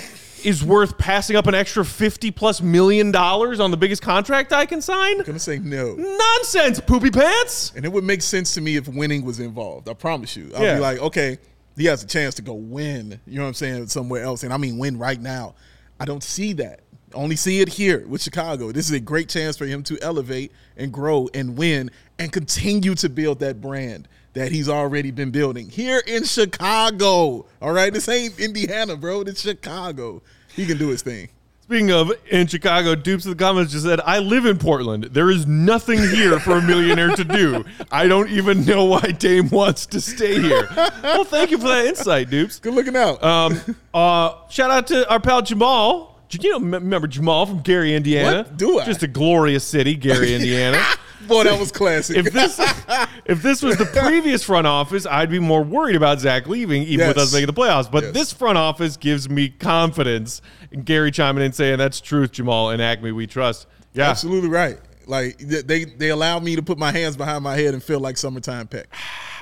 [0.46, 4.66] is worth passing up an extra 50 plus million dollars on the biggest contract I
[4.66, 5.20] can sign?
[5.20, 5.96] I'm gonna say no.
[5.96, 7.74] Nonsense, poopy pants.
[7.76, 9.90] And it would make sense to me if winning was involved.
[9.90, 10.52] I promise you.
[10.56, 10.76] I'd Yeah.
[10.76, 11.38] be like, okay,
[11.78, 13.20] he has a chance to go win.
[13.26, 13.88] You know what I'm saying?
[13.88, 15.56] Somewhere else, and I mean win right now.
[16.00, 16.82] I don't see that.
[17.14, 18.72] Only see it here with Chicago.
[18.72, 22.94] This is a great chance for him to elevate and grow and win and continue
[22.96, 27.46] to build that brand that he's already been building here in Chicago.
[27.62, 29.22] All right, this ain't Indiana, bro.
[29.22, 30.22] It's Chicago.
[30.56, 31.30] He can do his thing.
[31.62, 35.06] Speaking of in Chicago, Dupes in the comments just said, I live in Portland.
[35.06, 37.66] There is nothing here for a millionaire to do.
[37.92, 40.70] I don't even know why Dame wants to stay here.
[41.02, 42.60] Well, thank you for that insight, Dupes.
[42.60, 43.24] Good looking out.
[43.24, 43.60] Um,
[43.96, 46.20] uh, shout out to our pal Jamal.
[46.30, 48.44] Do You know, remember Jamal from Gary, Indiana?
[48.44, 48.58] What?
[48.58, 48.86] Do I?
[48.86, 50.84] Just a glorious city, Gary, Indiana.
[51.28, 52.18] Boy, that was classic.
[52.18, 52.60] if this
[53.26, 57.08] if this was the previous front office, I'd be more worried about Zach leaving, even
[57.08, 57.90] with us making the playoffs.
[57.92, 58.14] But Yes.
[58.14, 60.42] this front office gives me confidence.
[60.72, 64.78] And Gary chiming in saying, "That's truth, Jamal and AKME, we trust." Yeah, Absolutely right.
[65.08, 68.18] Like they they allow me to put my hands behind my head and feel like
[68.18, 68.88] summertime peck.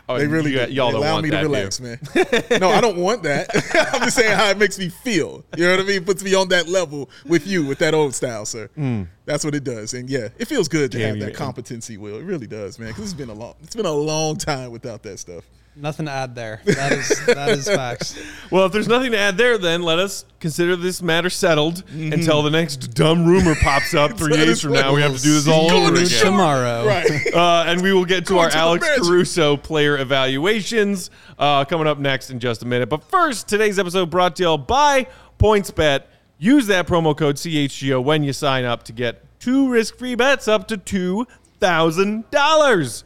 [0.10, 1.98] Oh, They really you, y'all they allow want me to relax, man.
[2.60, 3.50] no, I don't want that.
[3.94, 5.46] I'm just saying how it makes me feel.
[5.56, 6.04] You know what I mean?
[6.04, 8.70] Puts me on that level with you with that old style, sir.
[8.76, 9.04] Hmm.
[9.26, 9.94] That's what it does.
[9.94, 12.18] And yeah, it feels good to have that competency, Will.
[12.18, 12.90] It really does, man.
[12.90, 15.46] Because it's been a long it's been a long time without that stuff.
[15.76, 16.62] Nothing to add there.
[16.66, 18.16] That is that is facts.
[18.52, 22.44] Well, if there's nothing to add there, then let us consider this matter settled until
[22.44, 24.94] the next dumb rumor pops up three days from now.
[24.94, 26.06] We have to do this all over again.
[26.08, 26.86] Tomorrow.
[26.86, 27.10] Right.
[27.34, 29.04] Uh, and we will get to Going our to Alex Magic.
[29.04, 31.10] Caruso player evaluations
[31.40, 32.90] uh, coming up next in just a minute.
[32.90, 35.08] But first, today's episode brought to you by
[35.40, 36.04] PointsBet.
[36.38, 40.68] Use that promo code CHGO when you sign up to get two risk-free bets up
[40.68, 41.26] to two
[41.60, 43.04] thousand dollars.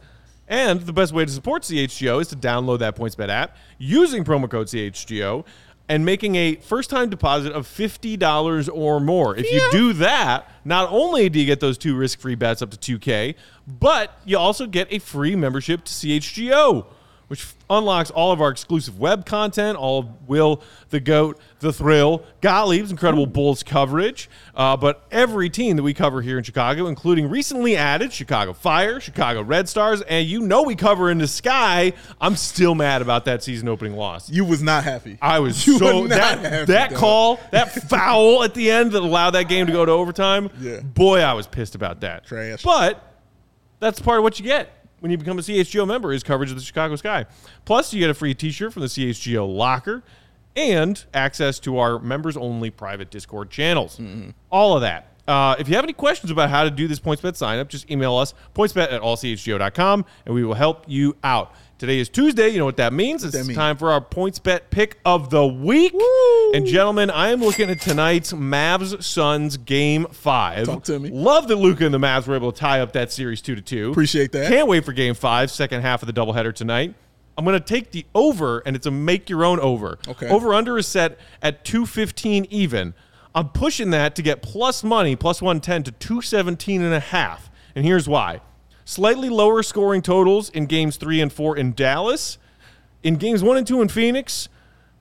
[0.48, 4.50] And the best way to support CHGO is to download that PointsBet app using promo
[4.50, 5.44] code CHGO
[5.90, 9.36] and making a first-time deposit of $50 or more.
[9.36, 12.98] If you do that, not only do you get those two risk-free bets up to
[12.98, 13.34] 2K,
[13.66, 16.86] but you also get a free membership to CHGO,
[17.28, 22.24] which unlocks all of our exclusive web content, all of Will, the Goat, the Thrill,
[22.40, 27.28] Gottlieb's incredible Bulls coverage, uh, but every team that we cover here in Chicago, including
[27.28, 31.92] recently added Chicago Fire, Chicago Red Stars, and you know we cover in the sky.
[32.20, 34.30] I'm still mad about that season opening loss.
[34.30, 35.18] You was not happy.
[35.20, 39.02] I was You so not that happy, that call, that foul at the end that
[39.02, 40.48] allowed that game to go to overtime.
[40.60, 40.80] Yeah.
[40.80, 42.24] Boy, I was pissed about that.
[42.26, 42.62] Trash.
[42.62, 43.04] But
[43.80, 46.56] that's part of what you get when you become a CHGO member is coverage of
[46.56, 47.26] the Chicago Sky.
[47.64, 50.02] Plus, you get a free T-shirt from the CHGO locker
[50.56, 54.00] and access to our members-only private Discord channels.
[54.50, 55.12] All of that.
[55.28, 57.90] Uh, if you have any questions about how to do this PointsBet sign up, just
[57.90, 61.54] email us, pointsbet at allchgo.com, and we will help you out.
[61.78, 62.48] Today is Tuesday.
[62.48, 63.22] You know what that means.
[63.22, 63.54] It's that mean?
[63.54, 65.94] time for our PointsBet pick of the week.
[66.52, 70.66] And gentlemen, I am looking at tonight's Mavs Suns game five.
[70.66, 71.10] Talk to me.
[71.10, 73.62] Love that Luka and the Mavs were able to tie up that series two to
[73.62, 73.92] two.
[73.92, 74.48] Appreciate that.
[74.48, 76.96] Can't wait for game five, second half of the doubleheader tonight.
[77.36, 80.00] I'm going to take the over, and it's a make your own over.
[80.08, 80.28] Okay.
[80.28, 82.92] Over under is set at 215 even.
[83.36, 87.52] I'm pushing that to get plus money, plus 110 to 217 and a half.
[87.76, 88.40] And here's why.
[88.88, 92.38] Slightly lower scoring totals in games three and four in Dallas.
[93.02, 94.48] In games one and two in Phoenix,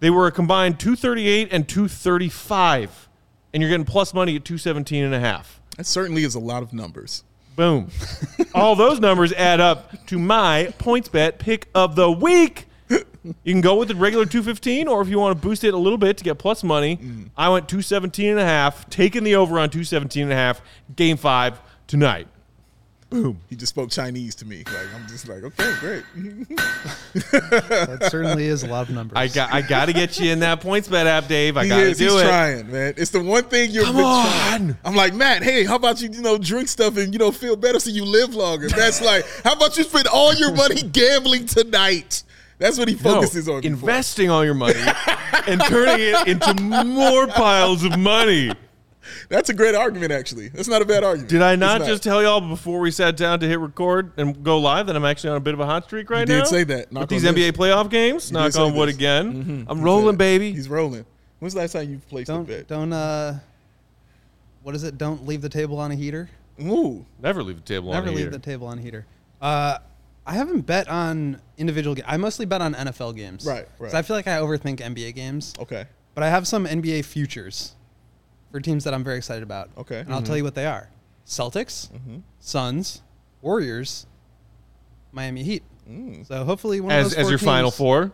[0.02, 3.08] they were a combined 238 and 235.
[3.54, 5.62] And you're getting plus money at 217 and a half.
[5.78, 7.23] That certainly is a lot of numbers.
[7.56, 7.89] Boom.
[8.54, 12.65] All those numbers add up to my points bet pick of the week.
[12.89, 15.78] You can go with the regular 215, or if you want to boost it a
[15.78, 17.30] little bit to get plus money, mm.
[17.38, 20.62] I went 217 and a half, taking the over on 217 and a half,
[20.93, 22.28] game five tonight.
[23.10, 23.39] Boom.
[23.50, 24.63] He just spoke Chinese to me.
[24.65, 26.04] Like I'm just like, okay, great.
[27.13, 29.15] That certainly is a lot of numbers.
[29.17, 31.58] I got I got to get you in that points bet app, Dave.
[31.58, 31.98] I he got to is.
[31.98, 32.26] do He's it.
[32.26, 32.93] trying, man.
[32.98, 34.26] It's the one thing you're Come been on.
[34.26, 34.78] trying.
[34.84, 37.56] I'm like, Matt, hey, how about you, you know, drink stuff and you know feel
[37.56, 38.67] better so you live longer?
[38.70, 42.24] That's like, how about you spend all your money gambling tonight?
[42.60, 43.62] That's what he No, focuses on.
[43.62, 43.70] before.
[43.89, 44.80] investing all your money
[45.48, 46.54] and turning it into
[46.86, 48.52] more piles of money.
[49.30, 50.50] That's a great argument, actually.
[50.50, 51.30] That's not a bad argument.
[51.30, 54.43] Did I It's not, just tell y'all before we sat down to hit record and
[54.43, 56.39] go live that I'm actually on a bit of a hot streak right You did
[56.39, 56.43] now?
[56.46, 56.91] say that.
[56.91, 58.96] Knock With these on NBA playoff games, You knock on wood this.
[58.96, 59.43] again.
[59.43, 59.65] Mhm.
[59.70, 60.52] I'm He rolling, said- baby.
[60.54, 61.06] He's rolling.
[61.39, 62.67] When's the last time you placed a don't bet?
[62.67, 63.39] don't uh,
[64.63, 64.98] what is it?
[64.98, 66.30] Don't leave the table on a heater.
[66.62, 67.06] Ooh.
[67.22, 68.30] Never leave the table Never on leave here.
[68.32, 69.06] the table on a heater.
[69.41, 69.78] Uh,
[70.26, 71.96] I haven't bet on individual.
[71.96, 72.06] games.
[72.10, 73.46] I mostly bet on NFL games.
[73.46, 73.93] Right, 'Cause right.
[73.93, 75.54] I feel like I overthink NBA games.
[75.60, 75.86] Okay.
[76.15, 77.76] But I have some NBA futures
[78.52, 79.70] for teams that I'm very excited about.
[79.78, 80.00] Okay.
[80.00, 80.90] And I'll tell you what they are:
[81.26, 82.18] Celtics, Mm-hmm.
[82.40, 83.02] Suns,
[83.42, 84.06] Warriors,
[85.12, 85.64] Miami Heat.
[85.90, 86.26] Mm.
[86.28, 88.12] So hopefully one of as those as four your final teams- four,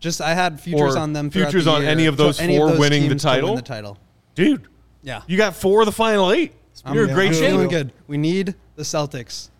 [0.00, 1.30] Just I had futures Or on them.
[1.30, 1.90] throughout futures the on year.
[1.90, 3.56] any of So those any four winning the teams to win title?
[3.56, 3.98] the title.
[4.34, 4.66] dude.
[5.02, 5.22] Yeah.
[5.26, 6.52] You got four of the final eight.
[6.92, 7.50] You're I'm, great I'm shape.
[7.50, 7.92] feeling good.
[8.08, 9.50] We need the Celtics.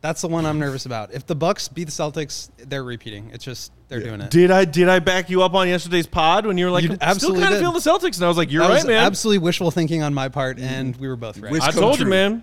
[0.00, 1.12] That's the one I'm nervous about.
[1.12, 3.30] If the Bucks beat the Celtics, they're repeating.
[3.34, 4.30] It's just they're doing it.
[4.30, 6.90] Did I did I back you up on yesterday's pod when you were like, You
[6.92, 7.64] I'm still absolutely kind of did.
[7.64, 9.04] feel the Celtics, and I was like, you're that right, was man.
[9.04, 11.52] absolutely wishful thinking on my part, and we were both right.
[11.52, 12.10] Wish- I come told you, true.
[12.10, 12.42] man.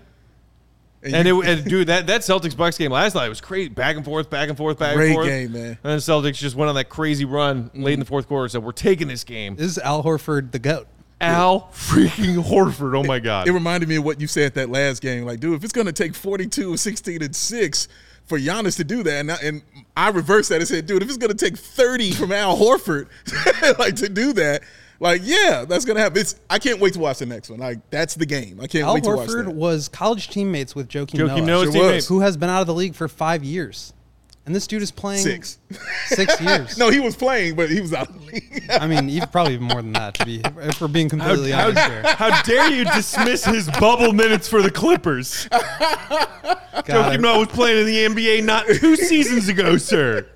[1.02, 3.68] And, you- it, and dude, that, that Celtics Bucks game last night was crazy.
[3.68, 5.26] Back and forth, back and forth, back Great and forth.
[5.28, 5.66] game, man.
[5.66, 8.08] And then Celtics just went on that crazy run late in the mm-hmm.
[8.08, 8.48] fourth quarter.
[8.48, 9.54] So we're taking this game.
[9.54, 10.88] This is Al Horford, the goat.
[11.20, 12.96] Al freaking Horford.
[12.96, 13.48] Oh my God.
[13.48, 15.24] It reminded me of what you said that last game.
[15.24, 17.88] Like, dude, if it's going to take 42, 16, and 6
[18.26, 19.62] for Giannis to do that, and I, and
[19.96, 23.08] I reversed that and said, dude, if it's going to take 30 from Al Horford,
[23.78, 24.62] like, to do that,
[25.00, 26.18] like, yeah, that's going to happen.
[26.18, 27.60] It's, I can't wait to watch the next one.
[27.60, 28.60] Like, that's the game.
[28.60, 29.54] I can't Al wait to watch Horford that.
[29.54, 32.08] was college teammates with Joakim, Joakim Noah, Noah's Sure teammate.
[32.08, 33.92] who has been out of the league for five years,
[34.48, 35.58] and this dude is playing Six.
[36.06, 36.78] six years.
[36.78, 38.64] No, he was playing, but he was out of the league.
[38.70, 40.14] I mean, even probably even more than that.
[40.14, 44.14] To be, if we're being completely how- honest here, how dare you dismiss his bubble
[44.14, 45.48] minutes for the Clippers?
[45.50, 45.60] God,
[46.86, 50.26] Joakim Noah was playing in the NBA not two seasons ago, sir.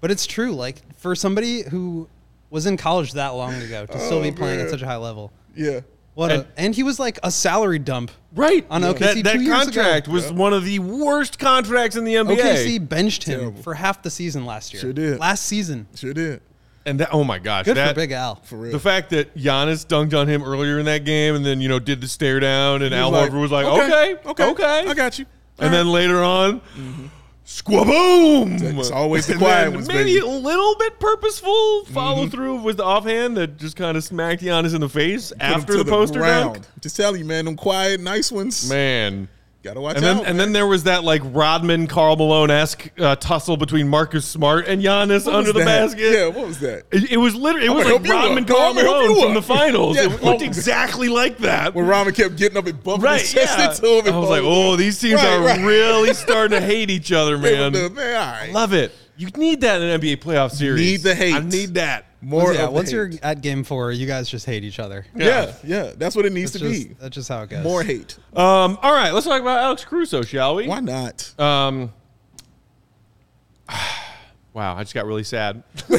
[0.00, 0.52] But it's true.
[0.52, 2.08] Like for somebody who
[2.50, 4.98] was in college that long ago to still be oh, playing at such a high
[4.98, 5.80] level, yeah.
[6.14, 8.10] What And- a and he was like a salary dump.
[8.34, 8.66] Right.
[8.70, 10.14] On OKC that two that years contract ago.
[10.14, 12.36] was one of the worst contracts in the NBA.
[12.36, 13.62] OKC benched him Terrible.
[13.62, 14.80] for half the season last year.
[14.80, 15.20] Sure did.
[15.20, 15.86] Last season.
[15.94, 16.40] Sure did.
[16.86, 18.34] And that, oh my gosh, Good that, for Big Al.
[18.36, 18.72] For real.
[18.72, 21.78] The fact that Giannis dunked on him earlier in that game and then, you know,
[21.78, 24.84] did the stare down and Al was Horford was like, okay, okay, okay.
[24.88, 25.24] I got you.
[25.58, 27.06] and then later on, mm-hmm.
[27.44, 28.78] Squaboom.
[28.78, 30.18] It's always the quiet ones, Maybe baby.
[30.18, 32.30] a little bit purposeful follow mm-hmm.
[32.30, 35.72] through with the offhand that just kind of smacked Giannis in the face Put after
[35.74, 36.52] to the poster dunk.
[36.54, 36.66] ground.
[36.80, 38.68] Just tell you, man, them quiet, nice ones.
[38.68, 39.28] Man.
[39.64, 40.26] Gotta watch And then, out.
[40.26, 40.36] and man.
[40.36, 44.82] then there was that like Rodman, Karl Malone esque uh, tussle between Marcus Smart and
[44.82, 45.64] Giannis What under the that?
[45.86, 46.12] basket.
[46.12, 46.84] Yeah, what was that?
[46.92, 49.34] It, it was literally it I'm was like Rodman Karl I'm gonna help Malone from
[49.34, 49.96] the finals.
[49.96, 50.44] Yeah, it looked oh.
[50.44, 51.74] exactly like that.
[51.74, 53.20] When Rodman kept getting up and bumping right?
[53.22, 53.70] his chest Yeah.
[53.70, 54.14] into him.
[54.14, 55.64] I was like, oh, these teams Right, are right.
[55.64, 57.72] really starting to hate each other, man.
[57.72, 58.50] man, right.
[58.52, 58.92] Love it.
[59.16, 60.80] You need that in an NBA playoff series.
[60.80, 61.34] need the hate.
[61.34, 62.04] I need that.
[62.24, 63.20] More yeah, of once the you're hate.
[63.22, 65.04] at game four, you guys just hate each other.
[65.14, 66.94] yeah, yeah, that's what it needs That's to just, be.
[66.98, 67.62] that's just how it goes.
[67.62, 68.16] More hate.
[68.34, 70.66] Um, all right, let's talk about Alex Caruso, shall we?
[70.66, 71.38] Why not?
[71.38, 71.92] Um,
[74.52, 75.62] wow, I just got really sad.
[75.90, 75.96] uh,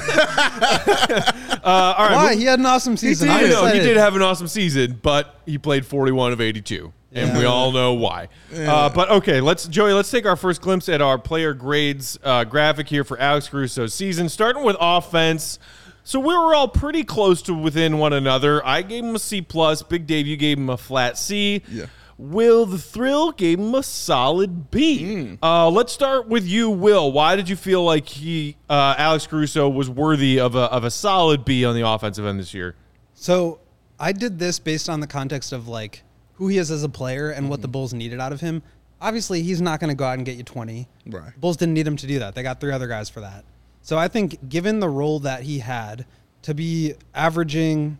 [1.64, 2.30] all right, Why?
[2.32, 3.30] move- He had an awesome season.
[3.30, 6.92] I I'm know he did have an awesome season, but he played 41 of 82,
[7.14, 8.30] and we all know why.
[8.56, 9.94] Uh, but okay, let's Joey.
[9.94, 13.94] Let's take our first glimpse at our player grades uh, graphic here for Alex Caruso's
[13.94, 15.60] season, starting with offense.
[16.06, 18.64] So we were all pretty close to within one another.
[18.64, 19.82] I gave him a C plus.
[19.82, 21.64] Big Dave, you gave him a flat C.
[21.68, 21.88] Yeah.
[22.20, 25.40] Will the Thrill gave him a solid B.
[25.42, 27.12] Uh, let's start with you, Will.
[27.12, 30.92] Why did you feel like he, uh, Alex Caruso, was worthy of a of a
[30.92, 32.76] solid B on the offensive end this year?
[33.16, 33.60] So
[34.00, 37.32] I did this based on the context of like who he is as a player
[37.32, 38.62] and what the Bulls needed out of him.
[39.02, 40.88] Obviously, he's not going to go out and get you 20.
[41.08, 41.32] Right.
[41.42, 42.36] Bulls didn't need him to do that.
[42.36, 43.44] They got three other guys for that.
[43.86, 46.08] So I think given the role that he had
[46.42, 48.00] to be averaging,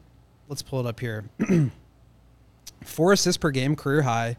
[0.50, 1.26] let's pull it up here,
[2.84, 4.36] four assists per game, career high.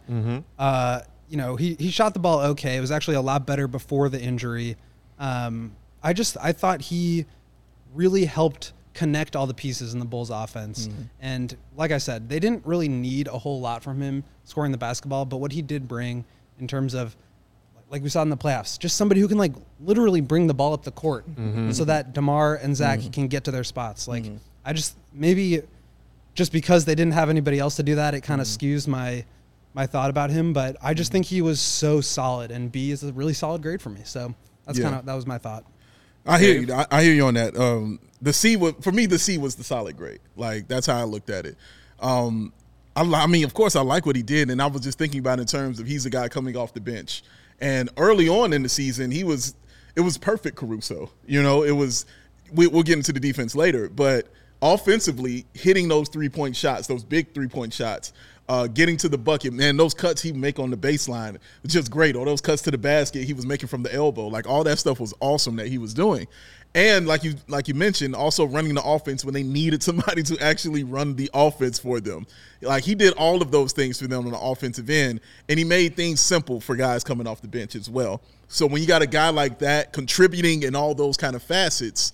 [0.58, 2.76] Uh, you know, he, he shot the ball okay.
[2.76, 4.76] It was actually a lot better before the injury.
[5.20, 7.26] Um, I just I thought he
[7.94, 10.88] really helped connect all the pieces in the Bulls offense.
[11.20, 14.78] And like I said, they didn't really need a whole lot from him scoring the
[14.78, 16.24] basketball, but what he did bring
[16.58, 17.16] in terms of
[17.90, 20.72] like we saw in the playoffs, just somebody who can like literally bring the ball
[20.72, 21.70] up the court mm-hmm.
[21.70, 23.10] so that DeMar and Zach mm-hmm.
[23.10, 24.08] can get to their spots.
[24.08, 24.36] Like mm-hmm.
[24.64, 25.62] I just maybe
[26.34, 29.24] just because they didn't have anybody else to do that, it kind of skews my
[29.74, 33.04] my thought about him, but I just think he was so solid, and B is
[33.04, 34.00] a really solid grade for me.
[34.04, 34.84] So that's Yeah.
[34.84, 35.64] kind of that was my thought.
[36.26, 36.72] I hear you.
[36.72, 37.56] I, I hear you on that.
[37.56, 39.06] Um, the C was for me.
[39.06, 40.20] The C was the solid grade.
[40.34, 41.56] Like that's how I looked at it.
[42.00, 42.52] Um,
[42.96, 45.20] I, I mean, of course, I like what he did, and I was just thinking
[45.20, 47.22] about it in terms of he's a guy coming off the bench,
[47.60, 49.54] and early on in the season, he was
[49.94, 51.10] it was perfect Caruso.
[51.26, 52.06] You know, it was.
[52.52, 54.28] We, we'll get into the defense later, but
[54.62, 58.12] offensively, hitting those three point shots, those big three point shots,
[58.48, 62.14] uh, getting to the bucket, man, those cuts he make on the baseline just great.
[62.14, 64.78] All those cuts to the basket he was making from the elbow, like all that
[64.78, 66.26] stuff was awesome that he was doing.
[66.76, 70.38] And like you like you mentioned, also running the offense when they needed somebody to
[70.40, 72.26] actually run the offense for them.
[72.60, 75.64] Like he did all of those things for them on the offensive end, and he
[75.64, 78.20] made things simple for guys coming off the bench as well.
[78.48, 82.12] So when you got a guy like that contributing in all those kind of facets,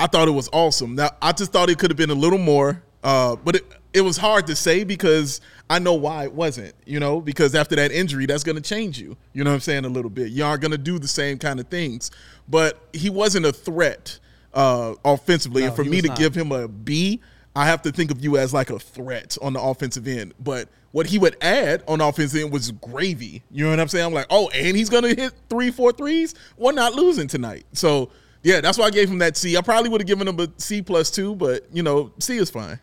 [0.00, 0.94] I thought it was awesome.
[0.94, 4.00] Now I just thought it could have been a little more, uh, but it it
[4.00, 6.74] was hard to say because I know why it wasn't.
[6.84, 9.16] You know, because after that injury, that's going to change you.
[9.32, 9.84] You know what I'm saying?
[9.84, 10.30] A little bit.
[10.30, 12.10] You aren't going to do the same kind of things.
[12.48, 14.18] But he wasn't a threat
[14.52, 16.18] uh, offensively, No, and for me to not.
[16.18, 17.20] give him a B,
[17.56, 20.34] I have to think of you as like a threat on the offensive end.
[20.38, 23.42] But what he would add on the offensive end was gravy.
[23.50, 24.04] You know what I'm saying?
[24.06, 26.34] I'm like, oh, and he's gonna hit three, four threes.
[26.58, 27.64] We're not losing tonight.
[27.72, 28.10] So
[28.42, 29.56] yeah, that's why I gave him that C.
[29.56, 32.50] I probably would have given him a C plus two, but you know, C is
[32.50, 32.78] fine.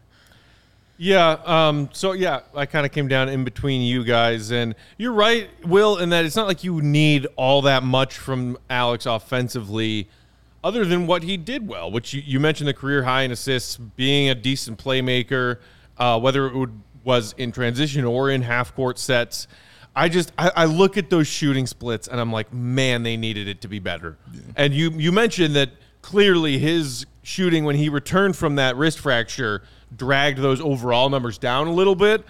[1.02, 1.38] Yeah.
[1.46, 5.50] Um, so yeah, I kind of came down in between you guys, and you're right,
[5.66, 10.10] Will, in that it's not like you need all that much from Alex offensively,
[10.62, 13.78] other than what he did well, which you, you mentioned the career high in assists,
[13.78, 15.60] being a decent playmaker,
[15.98, 19.48] uh, whether it would, was in transition or in half court sets.
[19.96, 23.48] I just I, I look at those shooting splits and I'm like, man, they needed
[23.48, 24.18] it to be better.
[24.58, 29.64] And you you mentioned that clearly his shooting when he returned from that wrist fracture
[29.95, 32.23] dragged those overall numbers down a little bit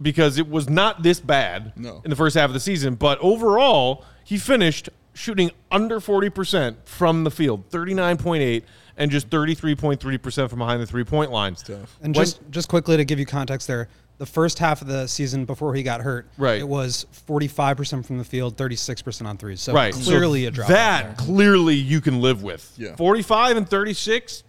[0.00, 2.02] because it was not this bad No.
[2.04, 2.94] in the first half of the season.
[2.94, 8.62] But overall, he finished shooting under 40% from the field, 39.8
[8.98, 11.56] and just 33.3% from behind the three-point line.
[11.68, 15.06] And When- just just quickly to give you context there, the first half of the
[15.06, 16.58] season before he got hurt, Right.
[16.58, 19.60] it was 45% from the field, 36% on threes.
[19.60, 19.92] So right.
[19.92, 20.68] clearly So a drop.
[20.68, 22.72] That clearly you can live with.
[22.78, 22.96] Yeah.
[22.96, 24.42] 45 and 36,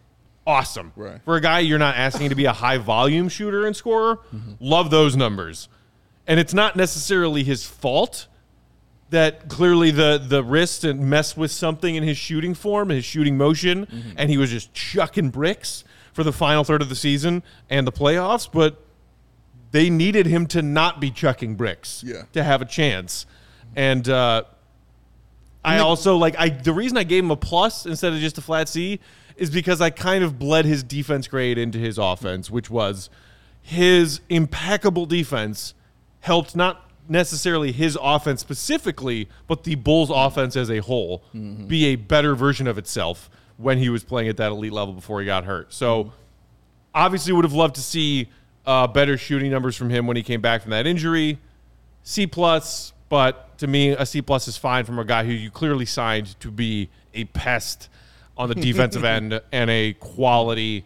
[0.48, 0.94] awesome.
[0.96, 1.22] Right.
[1.26, 4.20] For a guy you're not asking to be a high volume shooter and scorer,
[4.60, 5.70] love those numbers.
[6.26, 8.28] And it's not necessarily his fault
[9.10, 13.38] that clearly the the wrist and messed with something in his shooting form, his shooting
[13.38, 15.84] motion, and he was just chucking bricks
[16.14, 18.82] for the final third of the season and the playoffs, but
[19.72, 22.24] they needed him to not be chucking bricks Yeah.
[22.34, 23.26] to have a chance.
[23.76, 24.44] And uh,
[25.64, 28.42] I also like I the reason I gave him a plus instead of just a
[28.42, 29.00] flat C
[29.38, 33.10] is because I kind of bled his defense grade into his offense, which was
[33.62, 35.74] his impeccable defense
[36.22, 41.24] helped not necessarily his offense specifically, but the Bulls offense as a whole
[41.68, 45.20] be a better version of itself when he was playing at that elite level before
[45.20, 45.74] he got hurt.
[45.74, 46.12] So
[46.94, 48.30] obviously would have loved to see
[48.66, 51.40] uh, better shooting numbers from him when he came back from that injury.
[52.04, 55.50] C plus, but to me, a C plus is fine from a guy who you
[55.50, 57.90] clearly signed to be a pest
[58.38, 60.86] on the defensive end and a quality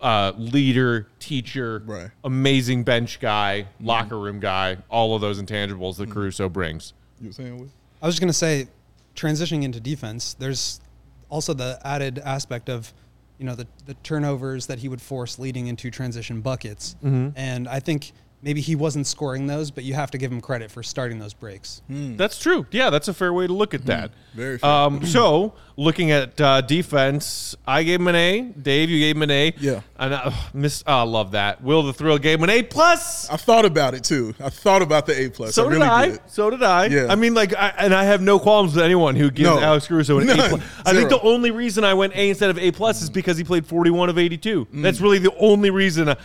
[0.00, 2.10] uh, leader, teacher, Right.
[2.24, 3.86] amazing bench guy, mm-hmm.
[3.86, 6.12] locker room guy, all of those intangibles that mm-hmm.
[6.12, 6.92] Caruso brings.
[7.20, 7.68] You were saying what?
[8.02, 8.68] I was just going to say,
[9.14, 10.80] transitioning into defense, there's
[11.28, 12.92] also the added aspect of,
[13.38, 16.96] you know, the, the turnovers that he would force leading into transition buckets.
[17.02, 17.30] Mm-hmm.
[17.36, 20.70] And I think maybe he wasn't scoring those, but you have to give him credit
[20.70, 21.82] for starting those breaks.
[21.88, 22.16] Hmm.
[22.16, 22.66] That's true.
[22.70, 23.88] Yeah, that's a fair way to look at hmm.
[23.88, 24.10] that.
[24.34, 24.70] Very fair.
[24.70, 28.42] Um, so, looking at uh, defense, I gave him an A.
[28.42, 29.54] Dave, you gave him an A.
[29.58, 29.80] Yeah.
[29.98, 31.62] And I miss, oh, I love that.
[31.62, 33.28] Will the Thrill gave him an A plus.
[33.30, 34.34] I thought about it too.
[34.40, 35.54] I thought about the A plus.
[35.54, 36.08] So I did really I.
[36.10, 36.20] did.
[36.28, 36.86] So did I.
[36.86, 37.06] Yeah.
[37.10, 39.60] I mean, like, I, and I have no qualms with anyone who gives No.
[39.60, 40.34] Alex Caruso an A.
[40.34, 40.62] Plus.
[40.84, 43.44] I think the only reason I went A instead of A plus is because he
[43.44, 44.68] played 41 of 82.
[44.72, 46.16] That's really the only reason I,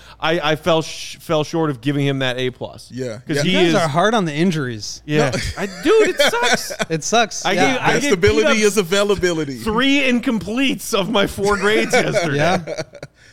[0.52, 2.92] I fell sh- fell short of giving him that A plus.
[2.92, 3.18] Yeah.
[3.26, 3.44] because Yeah.
[3.44, 3.76] he You guys is.
[3.76, 5.02] are hard on the injuries.
[5.06, 6.72] yeah, I, dude, it sucks.
[6.90, 7.46] It sucks.
[7.46, 7.74] I yeah.
[7.74, 9.41] gave- I gave ability is availability.
[9.46, 12.38] Three incompletes of my four grades yesterday.
[12.38, 12.82] yeah.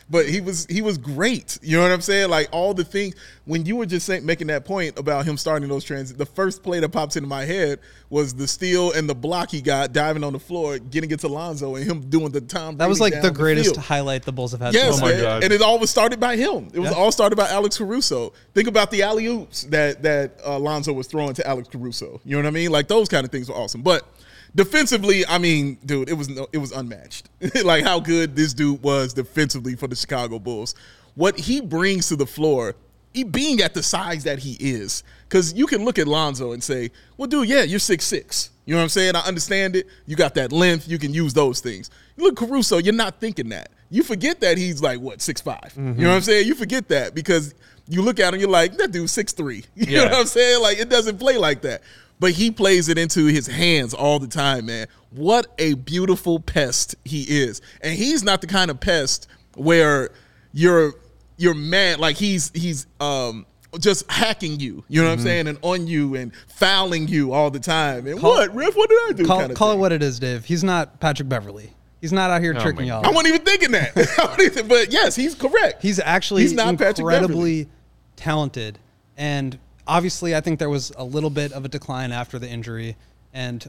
[0.09, 1.57] but he was he was great.
[1.61, 2.29] You know what I'm saying?
[2.29, 5.69] Like all the things when you were just saying, making that point about him starting
[5.69, 6.13] those trans.
[6.13, 7.79] The first play that pops into my head
[8.09, 11.27] was the steal and the block he got diving on the floor, getting it to
[11.27, 12.77] Lonzo, and him doing the Tom.
[12.77, 13.77] That was Brady like the down greatest field.
[13.85, 14.73] highlight the Bulls have had.
[14.73, 15.21] Yes, so Oh my man.
[15.21, 15.43] God.
[15.43, 16.69] and it all was started by him.
[16.73, 16.97] It was Yeah.
[16.97, 18.33] all started by Alex Caruso.
[18.55, 22.19] Think about the alley oops that that uh, Lonzo was throwing to Alex Caruso.
[22.25, 22.71] You know what I mean?
[22.71, 23.81] Like those kind of things were awesome.
[23.83, 24.07] But
[24.55, 27.29] defensively, I mean, dude, it was no, it was unmatched.
[27.63, 30.75] like how good this dude was defensively for the Chicago Bulls.
[31.15, 32.75] What he brings to the floor.
[33.13, 35.03] he being at the size that he is.
[35.27, 38.51] Because you can look at Lonzo and say, well, dude, yeah, you're six six.
[38.65, 39.15] You know what I'm saying?
[39.15, 39.87] I understand it.
[40.05, 40.87] You got that length.
[40.87, 41.89] You can use those things.
[42.17, 43.71] You look Caruso, you're not thinking that.
[43.89, 45.73] You forget that he's like, what, six five?
[45.75, 46.03] You know mm-hmm.
[46.03, 46.47] what I'm saying?
[46.47, 47.55] You forget that because
[47.87, 49.65] you look at him, you're like, that dude's six three.
[49.75, 50.03] You Yeah.
[50.05, 50.61] know what I'm saying?
[50.61, 51.81] Like, it doesn't play like that.
[52.19, 54.87] But he plays it into his hands all the time, man.
[55.11, 57.61] What a beautiful pest he is.
[57.81, 60.09] And he's not the kind of pest where
[60.51, 60.93] you're
[61.37, 63.45] you're mad like he's he's um
[63.79, 67.51] just hacking you, you know what I'm saying, and on you and fouling you all
[67.51, 68.07] the time.
[68.07, 68.75] And Call- what, Riff?
[68.75, 69.25] What did I do?
[69.25, 70.43] Call, kinda call it what it is, Dave.
[70.43, 71.71] He's not Patrick Beverley.
[72.01, 73.05] He's not out here Oh tricking y'all.
[73.05, 74.37] I wasn't even thinking that.
[74.41, 75.81] Even- but yes, he's correct.
[75.81, 77.67] He's actually He's not Patrick incredibly
[78.15, 78.79] talented.
[79.17, 79.59] And
[79.89, 82.95] obviously, I think there was a little bit of a decline after the injury.
[83.33, 83.65] And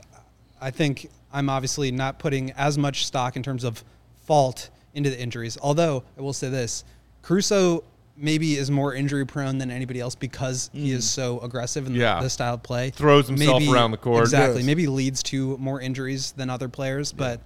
[0.60, 3.82] I think I'm obviously not putting as much stock in terms of
[4.26, 5.56] fault into the injuries.
[5.60, 6.84] Although, I will say this
[7.22, 7.82] Caruso
[8.16, 12.16] maybe is more injury prone than anybody else because he is so aggressive in Yeah.
[12.16, 12.90] the, the style of play.
[12.90, 14.20] Throws himself around the court.
[14.22, 14.58] Exactly.
[14.58, 14.66] Yes.
[14.66, 17.12] Maybe leads to more injuries than other players.
[17.12, 17.40] But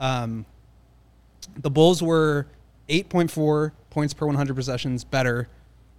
[0.00, 0.44] um,
[1.56, 2.46] the Bulls were
[2.90, 5.48] 8.4 points per 100 possessions better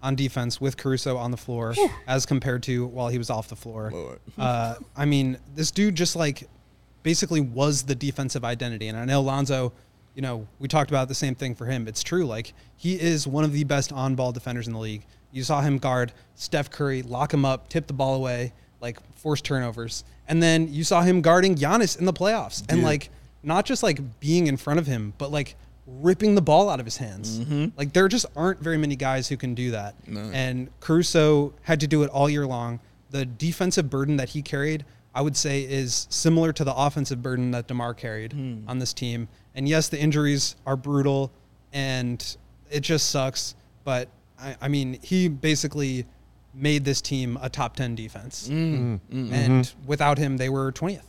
[0.01, 1.73] on defense with Caruso on the floor
[2.07, 3.91] as compared to while he was off the floor.
[4.37, 6.47] Uh, I mean, this dude just like
[7.03, 8.87] basically was the defensive identity.
[8.87, 9.73] And I know Lonzo,
[10.15, 11.87] you know, we talked about the same thing for him.
[11.87, 12.25] It's true.
[12.25, 15.05] Like, he is one of the best on ball defenders in the league.
[15.31, 19.41] You saw him guard Steph Curry, lock him up, tip the ball away, like force
[19.41, 20.03] turnovers.
[20.27, 22.63] And then you saw him guarding Giannis in the playoffs.
[22.69, 22.85] And Yeah.
[22.87, 23.09] like,
[23.43, 25.55] not just like being in front of him, but like
[25.97, 27.39] ripping the ball out of his hands.
[27.39, 27.77] Mm-hmm.
[27.77, 29.95] Like there just aren't very many guys who can do that.
[30.33, 32.79] And Caruso had to do it all year long.
[33.09, 34.85] The defensive burden that he carried,
[35.15, 38.59] I would say, is similar to the offensive burden that DeMar carried hmm.
[38.67, 39.27] on this team.
[39.55, 41.31] And yes, the injuries are brutal
[41.73, 42.37] and
[42.69, 43.55] it just sucks.
[43.83, 44.09] But
[44.39, 46.05] I, I mean, he basically
[46.53, 48.47] made this team a top 10 defense.
[48.49, 48.53] Mm.
[48.53, 48.99] Mm.
[49.11, 49.33] Mm-hmm.
[49.33, 51.03] And without him, they were 20th.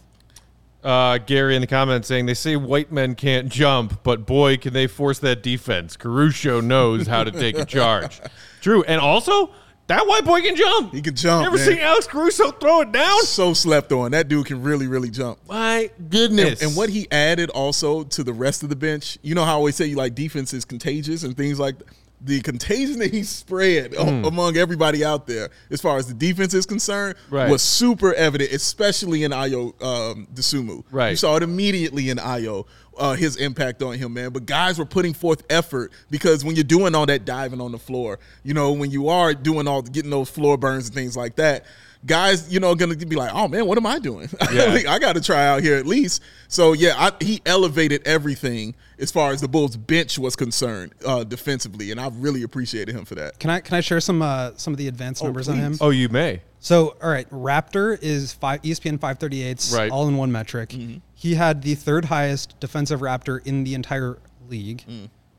[0.82, 4.72] Uh, Gary in the comments saying they say white men can't jump, but boy, can
[4.72, 5.96] they force that defense.
[5.96, 8.20] Caruso knows how to take a charge.
[8.62, 9.50] True, and also
[9.88, 10.94] that white boy can jump.
[10.94, 11.66] He can jump, You ever man.
[11.66, 13.20] seen Alex Caruso throw it down?
[13.24, 14.12] so slept on.
[14.12, 15.38] That dude can really, really jump.
[15.48, 16.62] My goodness!
[16.62, 19.54] And what he added also to the rest of the bench, you know how I
[19.56, 21.74] always say you like defense is contagious and things like
[22.22, 24.24] the contagion that he spread Hmm.
[24.24, 27.50] among everybody out there as far as the defense is concerned Right.
[27.50, 30.84] was super evident, especially in Ayo um, Dosunmu.
[30.90, 31.10] Right.
[31.10, 32.66] You saw it immediately in Ayo.
[32.98, 34.28] Uh, his impact on him, man.
[34.30, 37.78] But guys were putting forth effort because when you're doing all that diving on the
[37.78, 41.36] floor, you know, when you are doing all getting those floor burns and things like
[41.36, 41.64] that,
[42.06, 44.28] guys, you know, gonna be like, oh man, what am I doing?
[44.52, 44.80] Yeah.
[44.88, 46.22] I got to try out here at least.
[46.48, 51.24] So yeah, I, he elevated everything as far as the Bulls bench was concerned uh,
[51.24, 53.38] defensively, and I really appreciated him for that.
[53.38, 55.76] Can I can I share some uh, some of the advanced numbers on him?
[55.80, 56.42] oh, you may.
[56.62, 59.90] So, all right, Raptor is five, ESPN 538's Right.
[59.90, 60.74] all in one metric.
[61.14, 64.84] He had the third highest defensive Raptor in the entire league,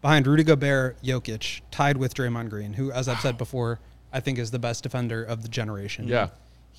[0.02, 3.80] behind Rudy Gobert, Jokic, tied with Draymond Green, who, as I've said before,
[4.12, 6.08] I think is the best defender of the generation.
[6.08, 6.30] Yeah.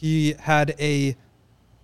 [0.03, 1.15] He had a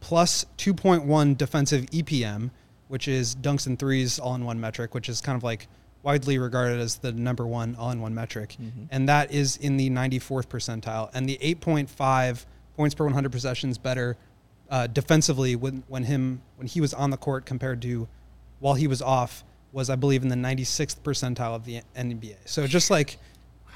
[0.01, 2.51] plus 2.1 defensive EPM,
[2.89, 5.69] which is dunks and threes all in one metric, which is kind of like
[6.03, 8.57] widely regarded as the number one all in one metric.
[8.91, 11.11] And that is in the 94th percentile.
[11.14, 12.45] And the 8.5
[12.77, 14.16] points per 100 possessions better
[14.69, 18.09] uh, defensively when, when him when he was on the court compared to
[18.59, 22.35] while he was off was I believe in the 96th percentile of the NBA.
[22.47, 23.19] So just like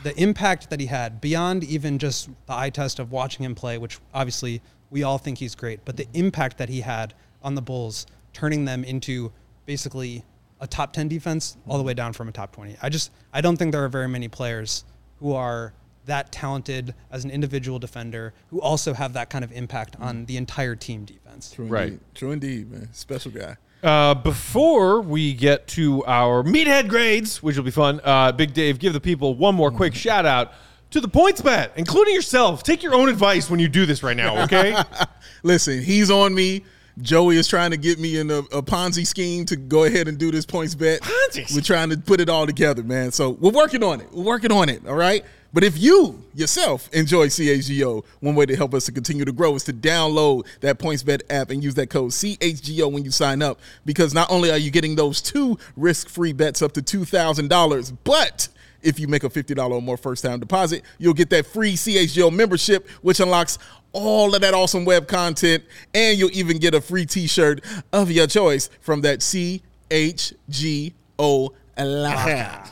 [0.03, 3.79] the impact that he had beyond even just the eye test of watching him play,
[3.79, 7.63] which obviously we all think he's great, but the impact that he had on the
[7.63, 9.33] Bulls, turning them into
[9.67, 10.25] basically
[10.61, 12.77] a top 10 defense all the way down from a top 20.
[12.83, 14.85] I just, I don't think there are very many players
[15.19, 15.73] who are
[16.07, 20.37] that talented as an individual defender who also have that kind of impact on the
[20.37, 21.53] entire team defense.
[21.53, 21.85] True Right.
[21.89, 22.01] indeed.
[22.15, 22.89] True indeed, man.
[22.93, 23.57] Special guy.
[23.83, 28.79] Uh, before we get to our meathead grades, which will be fun, uh, Big Dave,
[28.79, 30.53] give the people one more quick shout out
[30.91, 32.63] to the PointsBet, including yourself.
[32.63, 34.81] Take your own advice when you do this right now, okay?
[35.43, 36.63] Listen, he's on me.
[37.01, 40.19] Joey is trying to get me in a, a Ponzi scheme to go ahead and
[40.19, 41.01] do this PointsBet.
[41.01, 41.53] Ponzi?
[41.55, 43.11] We're trying to put it all together, man.
[43.11, 44.13] So we're working on it.
[44.13, 44.87] We're working on it.
[44.87, 45.25] All right.
[45.53, 49.55] But if you yourself enjoy CHGO, one way to help us to continue to grow
[49.55, 53.61] is to download that PointsBet app and use that code CHGO when you sign up.
[53.85, 57.91] Because not only are you getting those two risk-free bets up to two thousand dollars,
[57.91, 58.49] but
[58.83, 62.33] if you make a $50 or more first time deposit, you'll get that free CHGO
[62.33, 63.59] membership, which unlocks
[63.93, 65.63] all of that awesome web content,
[65.95, 69.63] and you'll even get a free t shirt of your choice from that CHGO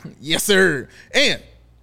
[0.19, 0.89] yes, sir.
[1.13, 1.41] And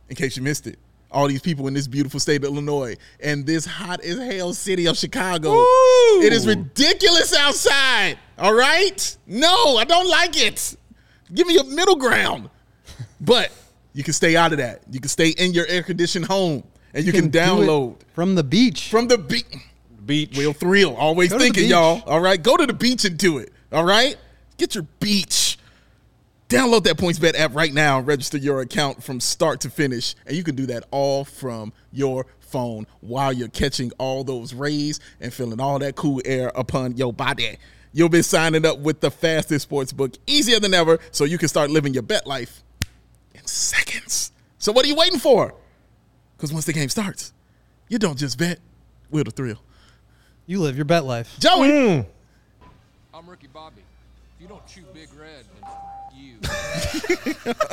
[0.08, 0.78] in case you missed it,
[1.10, 4.86] all these people in this beautiful state of Illinois and this hot as hell city
[4.86, 5.52] of Chicago.
[5.52, 6.22] Woo!
[6.22, 8.18] It is ridiculous outside.
[8.38, 9.16] All right?
[9.26, 10.76] No, I don't like it.
[11.32, 12.50] Give me a middle ground.
[13.20, 13.50] But
[13.94, 14.82] you can stay out of that.
[14.90, 16.62] You can stay in your air conditioned home
[16.94, 18.90] and you, can, do it download from the beach.
[18.90, 19.44] from the beach.
[20.06, 20.36] Beach.
[20.36, 20.94] Real thrill.
[20.94, 22.02] Always Go thinking, y'all.
[22.06, 22.40] All right.
[22.40, 23.52] Go to the beach and do it.
[23.72, 24.16] All right.
[24.56, 25.47] Get your beach.
[26.48, 30.14] Download that PointsBet app right now and register your account from start to finish.
[30.26, 34.98] And you can do that all from your phone while you're catching all those rays
[35.20, 37.58] and feeling all that cool air upon your body.
[37.92, 41.48] You'll be signing up with the fastest sports book, easier than ever, so you can
[41.48, 42.62] start living your bet life
[43.34, 44.32] in seconds.
[44.56, 45.54] So what are you waiting for?
[46.36, 47.34] Because once the game starts,
[47.88, 48.58] you don't just bet,
[49.10, 49.60] we're the thrill.
[50.46, 51.36] You live your bet life.
[51.38, 51.68] Joey.
[51.68, 52.06] Mm.
[53.12, 53.82] I'm Ricky Bobby.
[54.38, 55.70] If you don't chew Big Red, then
[56.14, 57.52] you.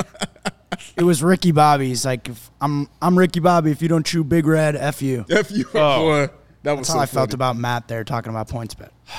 [0.98, 1.88] It was Ricky Bobby.
[1.90, 3.70] He's like, if I'm I'm Ricky Bobby.
[3.72, 5.26] If you don't chew Big Red, f you.
[5.30, 6.00] F you, Oh.
[6.28, 6.30] boy.
[6.64, 7.36] That was That's so how I felt funny.
[7.36, 8.90] about Matt there talking about PointsBet.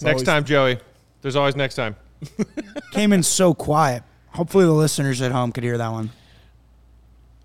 [0.00, 0.78] Next always- time, Joey.
[1.22, 1.96] There's always next time.
[2.92, 4.04] Came in so quiet.
[4.30, 6.10] Hopefully the listeners at home could hear that one.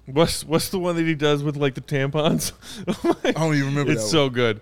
[0.05, 2.51] What's what's the one that he does with like the tampons?
[3.03, 4.61] Oh I don't even remember it's that so good,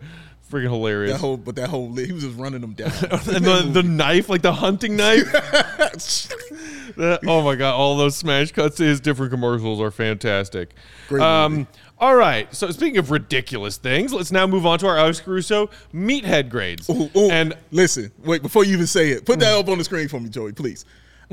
[0.52, 1.14] freaking hilarious.
[1.14, 2.92] That whole, but that whole, he was just running them down.
[3.12, 5.24] and the, the knife, like the hunting knife.
[6.98, 7.74] That- oh my god!
[7.74, 10.74] All those smash cuts to his different commercials are fantastic.
[11.08, 11.68] Great Um, movie.
[12.00, 12.54] all right.
[12.54, 16.90] So speaking of ridiculous things, let's now move on to our Alex Caruso meathead grades.
[16.90, 19.86] Ooh, ooh, And listen, wait, before you even say it, put that up on the
[19.86, 20.84] screen for me, Joey, please.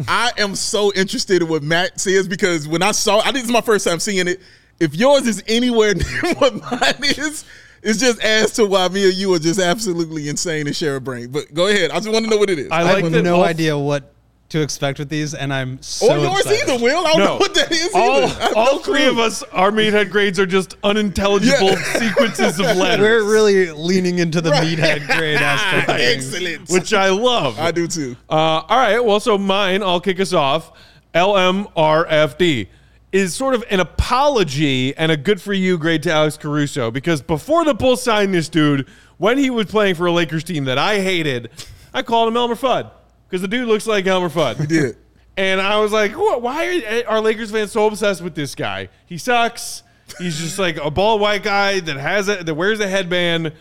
[0.07, 3.45] I am so interested in what Matt says because when I saw, I think this
[3.47, 4.41] is my first time seeing it.
[4.79, 7.45] If yours is anywhere near what mine is,
[7.83, 11.01] it's just as to why me and you are just absolutely insane and share a
[11.01, 11.31] brain.
[11.31, 11.91] But go ahead.
[11.91, 12.71] I just want to know what it is.
[12.71, 14.13] I I have no all- idea what
[14.51, 16.71] to expect with these, and I'm so or yours excited.
[16.71, 17.07] either, Will.
[17.07, 18.57] I don't know no, what that is all, either.
[18.57, 23.31] All no three of us, our meathead grades are just unintelligible sequences of letters, We're
[23.31, 24.67] really leaning into the Right.
[24.79, 25.91] meathead grade aspect.
[25.91, 26.33] of things.
[26.35, 26.71] Excellent.
[26.71, 27.59] which I love.
[27.59, 28.17] I do too.
[28.31, 28.99] Uh, all right.
[29.05, 30.73] Well, so mine, I'll kick us off.
[31.15, 32.69] LMRFD
[33.13, 37.23] is sort of an apology and a good for you grade to Alex Caruso because
[37.23, 38.87] before the Bulls signed this dude,
[39.17, 41.51] when he was playing for a Lakers team that I hated,
[41.95, 42.91] I called him Elmer Fudd
[43.29, 44.61] because the dude looks like Elmer Fudd.
[44.61, 44.97] He did.
[45.37, 48.55] And I was like, "What- why are, eh, are Lakers fans so obsessed with this
[48.55, 48.89] guy?
[49.07, 49.83] He sucks.
[50.19, 53.53] He's just like a bald white guy that has a, that wears a headband.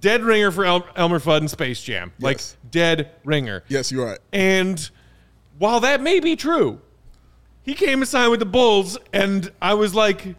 [0.00, 2.12] Dead ringer for El- Elmer Fudd in Space Jam.
[2.20, 2.40] Like
[2.70, 3.64] dead ringer.
[3.68, 4.18] Yes, you're right.
[4.32, 4.88] And
[5.58, 6.80] while that may be true,
[7.64, 10.36] he came and signed with the Bulls, and I was like,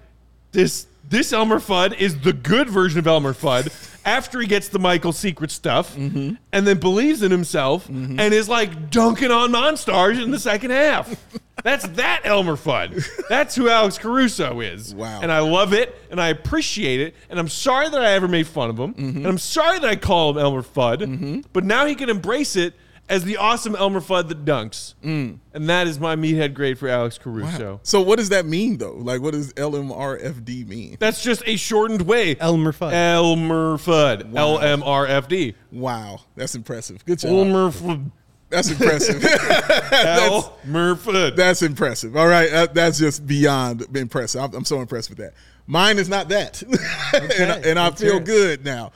[0.51, 3.71] this this Elmer Fudd is the good version of Elmer Fudd
[4.05, 6.35] after he gets the Michael secret stuff mm-hmm.
[6.51, 8.19] and then believes in himself mm-hmm.
[8.19, 11.15] and is like dunking on Monstars in the second half.
[11.63, 13.07] That's that Elmer Fudd.
[13.29, 14.93] That's who Alex Caruso is.
[14.93, 15.21] Wow.
[15.21, 17.15] And I love it and I appreciate it.
[17.29, 18.93] And I'm sorry that I ever made fun of him.
[18.93, 19.17] Mm-hmm.
[19.17, 21.45] And I'm sorry that I call him Elmer Fudd.
[21.53, 22.73] But now he can embrace it
[23.07, 24.95] as the awesome Elmer Fudd that dunks.
[25.03, 25.37] Mm.
[25.53, 27.79] And that is my meathead grade for Alex Caruso.
[27.83, 28.93] So what does that mean though?
[28.95, 30.97] Like what does LMRFD mean?
[30.99, 32.35] That's just a shortened way.
[32.39, 32.93] Elmer Fudd.
[32.93, 34.29] Elmer Fudd.
[34.31, 34.57] Wow.
[34.57, 35.55] L M R F D.
[35.71, 37.05] Wow, that's impressive.
[37.05, 37.31] Good job.
[37.31, 38.11] Elmer Fudd.
[38.49, 39.23] That's impressive.
[39.93, 41.35] Elmer Fudd.
[41.35, 42.15] That's impressive.
[42.15, 44.41] All right, that, that's just beyond impressive.
[44.41, 45.33] I'm, I'm so impressed with that.
[45.67, 46.61] Mine is not that,
[47.13, 48.91] and, I- and I let's feel good now.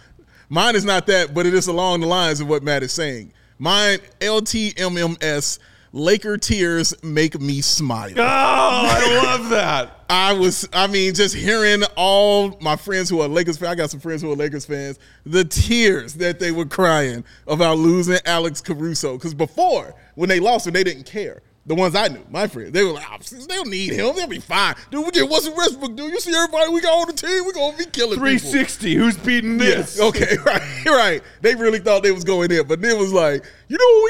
[0.49, 3.34] Mine is not that, but it is along the lines of what Matt is saying.
[3.60, 5.60] Mine LTMMS
[5.91, 8.14] Laker tears make me smile.
[8.16, 10.05] Oh, I love that.
[10.10, 13.89] I was, I mean, just hearing all my friends who are Lakers fans, I got
[13.89, 18.62] some friends who are Lakers fans, the tears that they were crying about losing Alex
[18.62, 19.14] Caruso.
[19.18, 21.41] Because before, when they lost him, they didn't care.
[21.70, 24.15] The ones I knew, my friends, they were like, "Oh, they don't need him.
[24.15, 24.74] They'll be fine.
[24.89, 26.11] Dude, we get Russell Westbrook, dude.
[26.11, 28.26] You see everybody we got on the team, we're going to be killing people.
[28.26, 28.95] 360.
[28.95, 29.95] Who's beating this?
[29.95, 29.99] Yes.
[30.09, 30.36] Okay.
[30.45, 30.86] Right.
[30.88, 31.24] Right.
[31.41, 34.03] They really thought they was going in, but then was like, you know what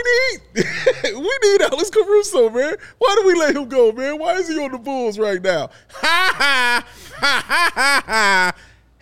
[0.55, 1.15] we need?
[1.17, 2.77] we need Alex Caruso, man.
[2.97, 4.17] Why do we let him go, man?
[4.17, 5.69] Why is he on the Bulls right now?
[5.95, 6.85] Ha ha
[7.19, 8.53] ha ha ha ha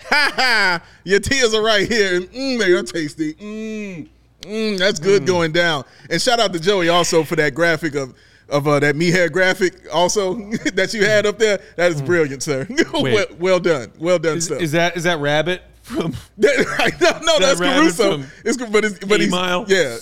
[0.10, 0.84] ha ha.
[1.04, 3.36] Your tears are right here, and mm, they are tasty.
[3.36, 4.10] Mm,
[4.42, 5.86] mm, that's good going down.
[6.10, 8.16] And shout out to Joey also for that graphic of.
[8.50, 10.36] Of uh, that me hair graphic, also
[10.74, 12.66] that you had up there, that is brilliant, sir.
[12.94, 14.62] well, well done, well done Is, stuff.
[14.62, 16.14] is that is that Rabbit from?
[16.38, 17.02] That- right.
[17.02, 18.12] No, no, that's rabbit Caruso.
[18.20, 19.66] from It's but it's but he's E-Mile?
[19.68, 19.98] yeah.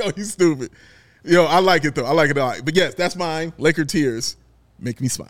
[0.00, 0.70] Yo, he's stupid.
[1.22, 2.04] Yo, I like it though.
[2.04, 2.60] I like it a lot.
[2.64, 3.52] But yes, that's mine.
[3.58, 4.36] Laker tears
[4.80, 5.28] make me smile.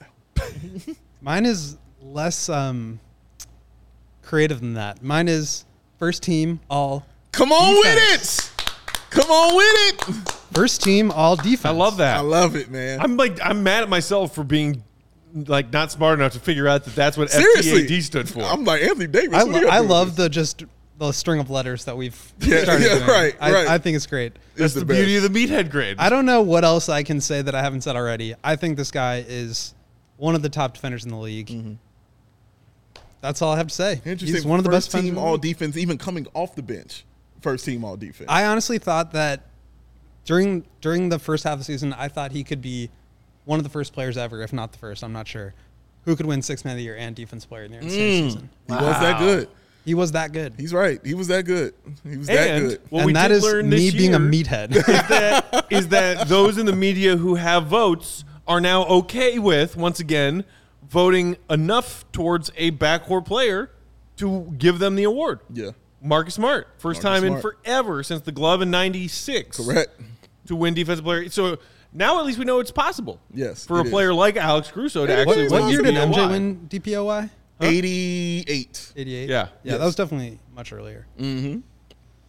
[1.21, 2.99] Mine is less um,
[4.23, 5.03] creative than that.
[5.03, 5.65] Mine is
[5.99, 8.53] first team all Come on with it.
[9.11, 10.34] Come on with it.
[10.55, 11.65] First team all defense.
[11.65, 12.17] I love that.
[12.17, 13.01] I love it, man.
[13.01, 14.83] I'm like I'm mad at myself for being
[15.35, 18.43] like not smart enough to figure out that that's what Seriously, FTAD stood for.
[18.43, 19.35] I'm like Anthony Davis.
[19.39, 20.65] I, lo- I love with the just
[20.99, 23.09] the string of letters that we've Yeah, started yeah, doing.
[23.09, 23.67] right, I, right.
[23.69, 24.33] I think it's great.
[24.55, 25.27] that's the the, beauty best.
[25.27, 25.97] of the meathead grade.
[25.99, 28.35] I don't know what else I can say that I haven't said already.
[28.45, 29.75] I think this guy is
[30.19, 31.49] one of the top defenders in the league.
[31.49, 31.75] Mm-hmm.
[33.21, 33.93] That's all I have to say.
[34.05, 34.29] Interesting.
[34.35, 37.05] He's one of the First best team all defense, even coming off the bench.
[37.41, 38.29] First team all defense.
[38.31, 39.41] I honestly thought that
[40.25, 42.91] during during the first half of the season, I thought he could be
[43.45, 45.05] one of the first players ever, if not the first.
[45.05, 45.55] I'm not sure
[46.05, 47.89] who could win Six Man of the Year and Defense Player of the Year in
[47.89, 48.33] the same mm.
[48.33, 48.51] season.
[48.68, 49.49] he was that good.
[49.85, 50.99] He was that good, He's right.
[51.05, 51.75] He was that good.
[52.09, 52.81] He was that and good.
[52.89, 54.75] what we and that did is learn me this being a year meathead.
[54.75, 59.77] Is that is that those in the media who have votes are now okay with
[59.77, 60.45] once again
[60.89, 63.70] voting enough towards a backcourt player
[64.16, 65.41] to give them the award.
[65.53, 65.72] Yeah.
[66.05, 69.57] Marcus Smart, first Marcus time in forever since the glove in '96.
[69.57, 69.91] Correct.
[70.47, 71.29] to win defensive player.
[71.31, 71.59] So
[71.93, 73.19] now at least we know it's possible.
[73.33, 74.17] Yes, for a player is.
[74.17, 75.27] like Alex Caruso to It is.
[75.27, 76.13] actually What- win what year did DPOY.
[76.13, 77.31] MJ win DPOY?
[77.61, 78.93] 88.
[78.97, 79.29] 88.
[79.29, 79.49] Yeah.
[79.63, 81.07] yeah, that was definitely much earlier.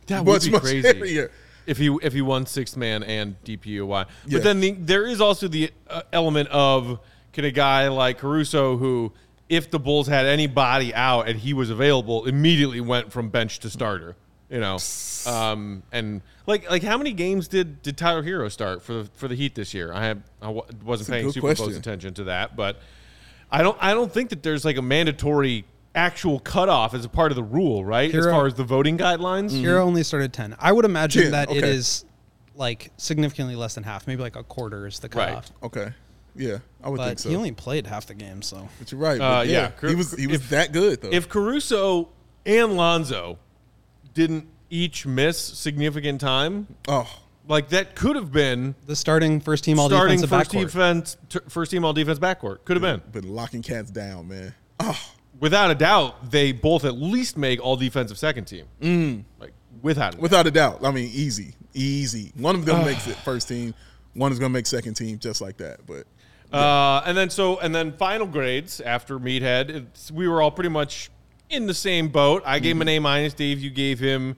[0.07, 1.31] That would Much, be crazy earlier.
[1.65, 4.05] if he if he won sixth man and DPOY.
[4.31, 6.99] But then the, there is also the uh, element of
[7.33, 9.11] can a guy like Caruso who.
[9.47, 13.69] If the Bulls had anybody out and he was available, immediately went from bench to
[13.69, 14.15] starter.
[14.49, 14.77] You know,
[15.25, 19.27] um, and like like how many games did, did Tyler Herro start for the for
[19.27, 19.91] the Heat this year?
[19.91, 20.49] I have I
[20.83, 22.79] wasn't a paying good super close attention to that, but
[23.51, 25.65] I don't I don't think that there's like a mandatory
[25.95, 28.13] actual cutoff as a part of the rule, right?
[28.13, 29.51] as far as the voting guidelines.
[29.51, 30.55] Hero only started 10.
[30.59, 31.69] I would imagine 10, that it okay.
[31.69, 32.05] is
[32.53, 35.29] like significantly less than half, maybe like a quarter is the Right.
[35.29, 35.51] cutoff.
[35.63, 35.93] Okay.
[36.35, 37.29] Yeah, I would think so.
[37.29, 39.19] he only played half the game, so but you're right.
[39.19, 41.09] Uh, but yeah, yeah, he was he was if- that good though.
[41.11, 42.09] If Caruso
[42.45, 43.39] and Lonzo
[44.13, 47.09] didn't each miss significant time, oh,
[47.47, 50.61] like that could have been the starting first team all starting defensive first backcourt.
[50.65, 52.65] defense, t- first team all defense backcourt.
[52.65, 53.21] Could have been.
[53.21, 54.53] been locking cats down, man.
[54.79, 54.99] Oh,
[55.39, 58.65] Without a doubt, they both at least make all defensive second team.
[58.81, 59.23] Mm.
[59.39, 60.21] Like without a doubt.
[60.21, 60.85] without a doubt.
[60.85, 62.31] I mean, easy, easy.
[62.37, 63.73] One of them makes it first team.
[64.13, 65.85] One is gonna make second team, just like that.
[65.85, 66.07] But
[66.51, 70.69] Uh, and then so and then final grades after Meathead, it's, we were all pretty
[70.69, 71.09] much
[71.49, 72.43] in the same boat.
[72.45, 73.33] I gave him an A minus.
[73.33, 74.35] Dave, you gave him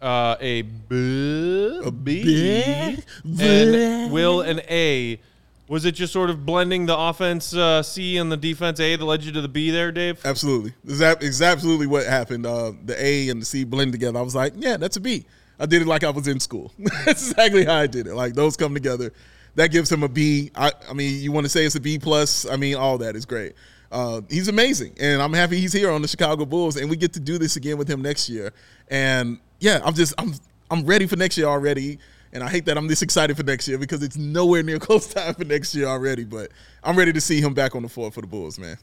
[0.00, 2.98] uh, a B, a B,
[3.40, 5.20] and Will an A.
[5.66, 9.04] Was it just sort of blending the offense uh, C and the defense A that
[9.04, 10.20] led you to the B there, Dave?
[10.24, 12.44] absolutely, this is is absolutely what happened.
[12.44, 14.18] Uh, the A and the C blend together.
[14.18, 15.24] I was like, yeah, that's a B.
[15.58, 16.72] I did it like I was in school.
[16.78, 18.14] that's exactly how I did it.
[18.14, 19.12] Like those come together.
[19.56, 20.50] That gives him a B.
[20.54, 22.48] I, I mean, you want to say it's a B plus?
[22.48, 23.54] I mean, all that is great.
[23.92, 27.12] Uh, he's amazing, and I'm happy he's here on the Chicago Bulls, and we get
[27.12, 28.52] to do this again with him next year.
[28.88, 30.34] And yeah, I'm just I'm
[30.70, 31.98] I'm ready for next year already.
[32.32, 35.06] And I hate that I'm this excited for next year because it's nowhere near close
[35.06, 36.24] time for next year already.
[36.24, 36.50] But
[36.82, 38.76] I'm ready to see him back on the floor for the Bulls, man.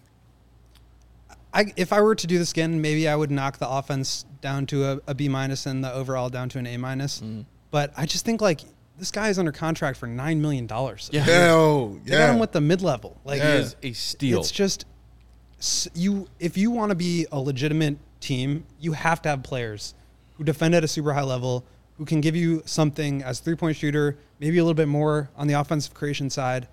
[1.54, 4.68] I, if I were to do this again, maybe I would knock the offense down
[4.68, 7.20] to a, a B minus and the overall down to an A minus.
[7.20, 7.42] Mm-hmm.
[7.72, 8.62] But I just think like
[9.02, 11.10] this guy is under contract for nine million dollars.
[11.12, 11.22] Yeah.
[11.22, 13.20] Hell they got him with the mid level.
[13.26, 14.40] Like He is a steal.
[14.40, 14.86] it's just
[15.96, 16.28] you.
[16.40, 19.96] If you want to be a legitimate team, you have to have players
[20.36, 21.66] who defend at a super high level,
[21.98, 25.48] who can give you something as three point shooter, maybe a little bit more on
[25.48, 26.68] the offensive creation side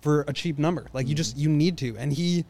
[0.00, 0.86] for a cheap number.
[0.92, 2.44] Like you just you need to, and he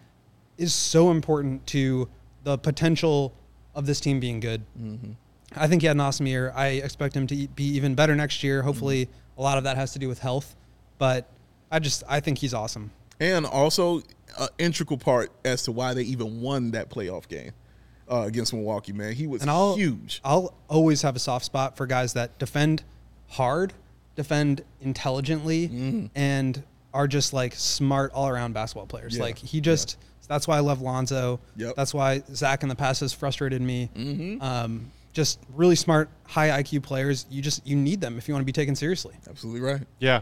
[0.56, 2.08] is so important to
[2.44, 3.34] the potential
[3.74, 4.62] of this team being good.
[4.80, 5.12] Mm-hmm.
[5.56, 6.52] I think he had an awesome year.
[6.54, 8.62] I expect him to be even better next year.
[8.62, 10.54] Hopefully, a lot of that has to do with health,
[10.98, 11.28] but
[11.70, 12.90] I just I think he's awesome.
[13.18, 13.98] and also
[14.38, 17.50] an integral part as to why they even won that playoff game
[18.10, 18.92] uh, against Milwaukee.
[18.92, 20.20] Man, he was And I'll huge.
[20.24, 22.82] I'll always have a soft spot for guys that defend
[23.28, 23.72] hard,
[24.16, 29.16] defend intelligently, and are just like smart all around basketball players.
[29.16, 29.22] Yeah.
[29.24, 29.96] Like he just
[30.28, 31.40] that's why I love Lonzo.
[31.56, 31.74] Yep.
[31.74, 33.90] That's why Zach in the past has frustrated me.
[34.40, 37.26] Um, just really smart, high IQ players.
[37.30, 39.14] You just you need them if you want to be taken seriously.
[39.28, 39.82] Absolutely right.
[39.98, 40.20] yeah.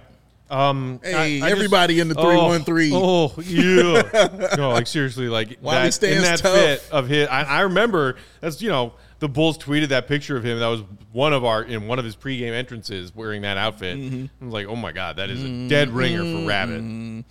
[0.51, 2.93] Um, Hey, I- I just- everybody in the Oh, 313.
[2.95, 4.49] Oh, yeah.
[4.57, 6.55] no, like seriously, like Wiley that, in that tough.
[6.55, 7.29] fit of his.
[7.29, 10.59] I, I remember that's you know the Bulls tweeted that picture of him.
[10.61, 10.83] That was
[11.13, 13.99] one of our in one of his pregame entrances wearing that outfit.
[13.99, 14.27] Mm-hmm.
[14.41, 16.83] I was like, oh my god, that is a dead ringer for Rabbit.
[16.83, 17.25] Like,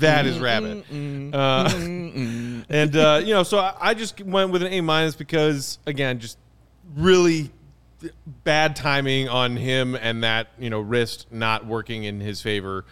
[0.00, 0.84] that is Rabbit.
[1.34, 1.70] Uh,
[2.68, 6.18] and uh, you know, so I, I just went with an A minus because again,
[6.18, 6.38] just
[6.96, 7.50] really
[8.44, 12.84] bad timing on him and that you know wrist not working in his favor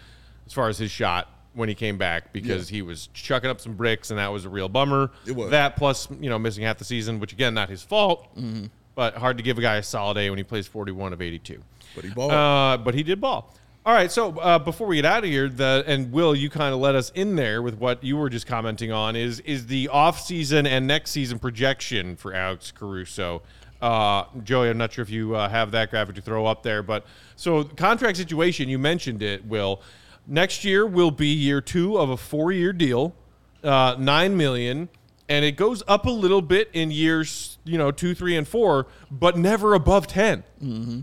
[0.47, 3.75] as far as his shot when he came back because he was chucking up some
[3.75, 5.11] bricks and that was a real bummer.
[5.27, 5.51] It was.
[5.51, 8.29] that plus you know missing half the season, which again not his fault,
[8.95, 11.21] but hard to give a guy a solid A when he plays forty one of
[11.23, 11.63] eighty two.
[11.95, 12.33] But he balled.
[12.33, 13.53] Uh, but he did ball.
[13.87, 16.73] All right, so uh, before we get out of here, the and Will, you kind
[16.73, 19.89] of let us in there with what you were just commenting on is is the
[19.89, 23.43] off season and next season projection for Alex Caruso.
[23.81, 26.83] Uh, Joey, I'm not sure if you uh, have that graphic to throw up there,
[26.83, 27.05] but
[27.37, 29.45] so contract situation, you mentioned it.
[29.45, 29.83] Will
[30.27, 33.15] next year will be year two of a four year deal,
[33.63, 34.89] uh, nine million
[35.29, 38.87] and it goes up a little bit in years, you know, two, three, and four,
[39.11, 40.45] but never above 10.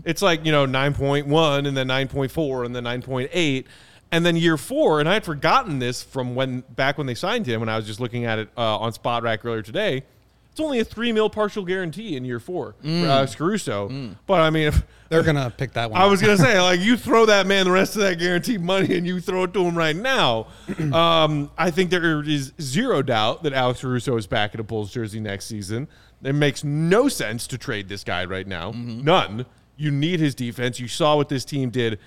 [0.04, 3.64] It's like, you know, 9.1 and then 9.4 and then 9.8.
[4.12, 7.46] And then year four, and I had forgotten this from when back when they signed
[7.46, 10.04] him, when I was just looking at it uh, on Spotrac earlier today.
[10.52, 13.88] It's only a three mil partial guarantee in year four for Alex Caruso.
[13.88, 14.16] Mm.
[14.26, 15.98] But I mean, if, They're gonna pick that one.
[15.98, 16.10] I up.
[16.10, 19.06] was gonna say, like, you throw that man the rest of that guaranteed money, and
[19.06, 20.48] you throw it to him right now.
[20.92, 24.92] Um, I think there is zero doubt that Alex Caruso is back in a Bulls
[24.92, 25.88] jersey next season.
[26.22, 28.72] It makes no sense to trade this guy right now.
[28.72, 29.02] Mm-hmm.
[29.04, 29.46] None.
[29.76, 30.78] You need his defense.
[30.78, 31.98] You saw what this team did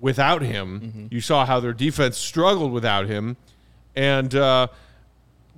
[0.00, 0.80] without him.
[0.80, 1.06] Mm-hmm.
[1.10, 3.38] You saw how their defense struggled without him,
[3.94, 4.34] and.
[4.34, 4.66] Uh,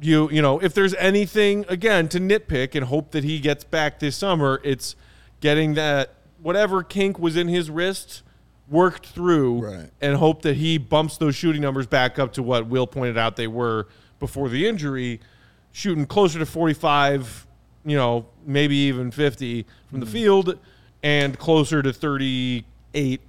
[0.00, 3.98] you you know if there's anything again to nitpick and hope that he gets back
[3.98, 4.94] this summer it's
[5.40, 8.22] getting that whatever kink was in his wrist
[8.68, 9.90] worked through Right.
[10.00, 13.36] and hope that he bumps those shooting numbers back up to what will pointed out
[13.36, 13.86] they were
[14.20, 15.20] before the injury
[15.72, 17.46] shooting closer to 45
[17.84, 20.12] you know maybe even 50 from the mm-hmm.
[20.12, 20.58] field
[21.02, 23.20] and closer to 38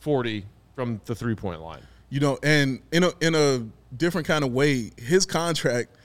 [0.00, 3.66] 40 from the three point line You know, and in a in a
[3.96, 5.95] different kind of way, his contract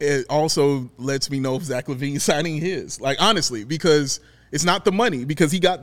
[0.00, 3.00] it also lets me know if Zach LaVine signing his.
[3.00, 4.20] Like honestly, because
[4.52, 5.80] it's not the money, because he got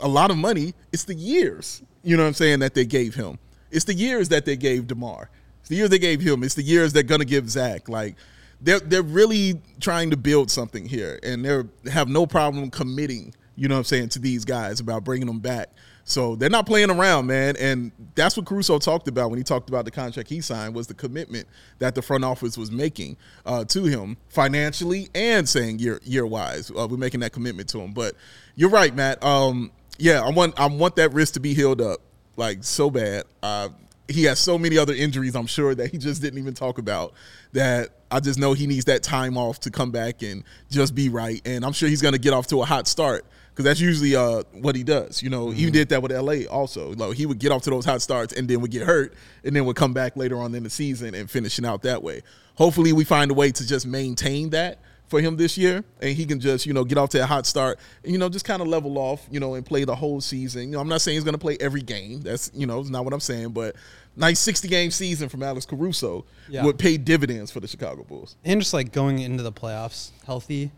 [0.00, 0.74] a lot of money.
[0.92, 3.38] It's the years, you know what I'm saying, that they gave him.
[3.70, 5.30] It's the years that they gave Demar.
[5.60, 6.42] It's the years they gave him.
[6.42, 7.88] It's the years they're gonna give Zach.
[7.88, 8.16] Like
[8.60, 13.34] they're they're really trying to build something here, and they have no problem committing.
[13.54, 15.70] You know what I'm saying to these guys about bringing them back.
[16.04, 19.68] So they're not playing around, man, and that's what Caruso talked about when he talked
[19.68, 21.46] about the contract he signed was the commitment
[21.78, 26.70] that the front office was making uh, to him financially and saying year year wise.
[26.70, 27.92] Uh, we're making that commitment to him.
[27.92, 28.14] But
[28.56, 29.22] you're right, Matt.
[29.22, 32.00] Um, yeah, I want I want that wrist to be healed up
[32.36, 33.24] like so bad.
[33.42, 33.68] Uh,
[34.08, 37.14] he has so many other injuries, I'm sure that he just didn't even talk about.
[37.52, 41.08] That I just know he needs that time off to come back and just be
[41.08, 41.40] right.
[41.44, 44.16] And I'm sure he's going to get off to a hot start because that's usually
[44.16, 45.22] uh, what he does.
[45.22, 46.94] You know, he did that with LA also.
[46.94, 49.54] Like he would get off to those hot starts and then would get hurt and
[49.54, 52.22] then would come back later on in the season and finishing out that way.
[52.56, 54.78] Hopefully, we find a way to just maintain that
[55.08, 57.44] for him this year, and he can just you know get off to a hot
[57.46, 60.20] start, and, you know, just kind of level off, you know, and play the whole
[60.22, 60.62] season.
[60.64, 62.22] You know, I'm not saying he's going to play every game.
[62.22, 63.76] That's you know, it's not what I'm saying, but
[64.16, 66.64] nice 60 game season from Alex Caruso Yeah.
[66.64, 68.36] would pay dividends for the Chicago Bulls.
[68.44, 70.70] and just like going into the playoffs healthy,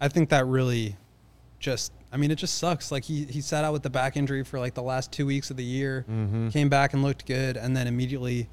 [0.00, 0.96] I think that really
[1.58, 2.90] just I mean it just sucks.
[2.92, 5.50] Like he he sat out with the back injury for like the last two weeks
[5.50, 6.04] of the year,
[6.52, 8.48] came back and looked good, and then immediately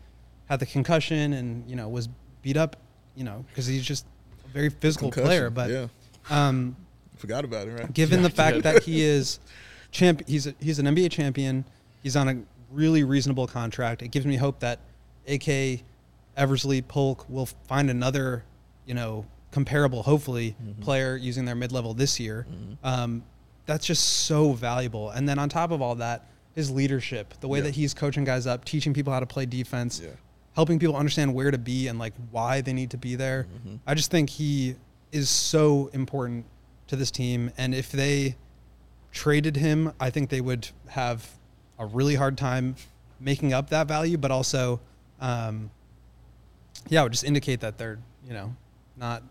[0.50, 2.08] had the concussion and you know was
[2.42, 2.76] beat up,
[3.16, 4.06] you know because he's just
[4.46, 5.50] a very physical Concussion, player.
[5.50, 5.88] But yeah,
[6.30, 6.76] um,
[7.18, 7.94] forgot about it, right?
[7.94, 9.40] given the fact that he is
[9.92, 11.66] champ, he's a, he's an NBA champion.
[12.04, 12.42] He's on a
[12.72, 14.02] really reasonable contract.
[14.02, 14.80] It gives me hope that
[15.28, 15.82] AK
[16.38, 18.44] Eversley Polk will find another,
[18.86, 19.26] you know,
[19.60, 22.46] comparable, hopefully, player using their mid level this year.
[22.84, 23.24] Um,
[23.66, 25.12] that's just so valuable.
[25.12, 27.64] And then on top of all that, his leadership, the way Yeah.
[27.66, 30.10] that he's coaching guys up, teaching people how to play defense, Yeah.
[30.56, 33.44] helping people understand where to be and like why they need to be there.
[33.44, 33.76] Mm-hmm.
[33.88, 34.76] I just think he
[35.14, 36.46] is so important
[36.88, 37.50] to this team.
[37.58, 38.36] And if they
[39.14, 41.30] traded him, I think they would have
[41.80, 42.76] a really hard time
[43.22, 44.82] making up that value, but also,
[45.22, 45.72] um,
[46.90, 48.54] yeah, it would just indicate that they're, you know,
[48.98, 49.24] not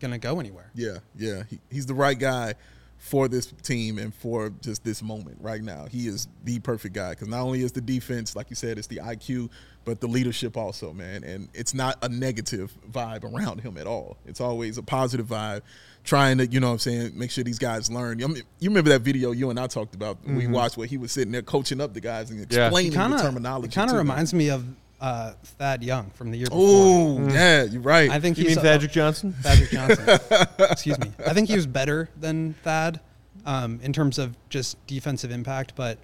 [0.00, 0.70] going to go anywhere.
[0.74, 1.44] Yeah, yeah.
[1.48, 2.54] He, he's the right guy
[3.00, 5.86] for this team and for just this moment right now.
[5.86, 8.88] He is the perfect guy because not only is the defense, like you said, it's
[8.88, 9.48] the IQ,
[9.86, 11.24] but the leadership also, man.
[11.24, 14.18] And it's not a negative vibe around him at all.
[14.26, 15.62] It's always a positive vibe,
[16.04, 18.22] trying to, you know what I'm saying, make sure these guys learn.
[18.22, 20.52] I mean, you remember that video you and I talked about we mm-hmm.
[20.52, 22.66] watched where he was sitting there coaching up the guys and Yeah.
[22.66, 23.68] explaining Kinda, the terminology.
[23.68, 24.08] It kind to of them.
[24.08, 24.66] reminds me of
[25.00, 26.60] uh, Thad Young from the year before.
[26.62, 28.10] Oh, yeah, you're right.
[28.10, 30.18] I think you he's mean a- Thaddeus Johnson Thaddeus Johnson.
[30.70, 31.10] Excuse me.
[31.26, 33.00] I think he was better than Thad
[33.46, 35.98] um, in terms of just defensive impact, but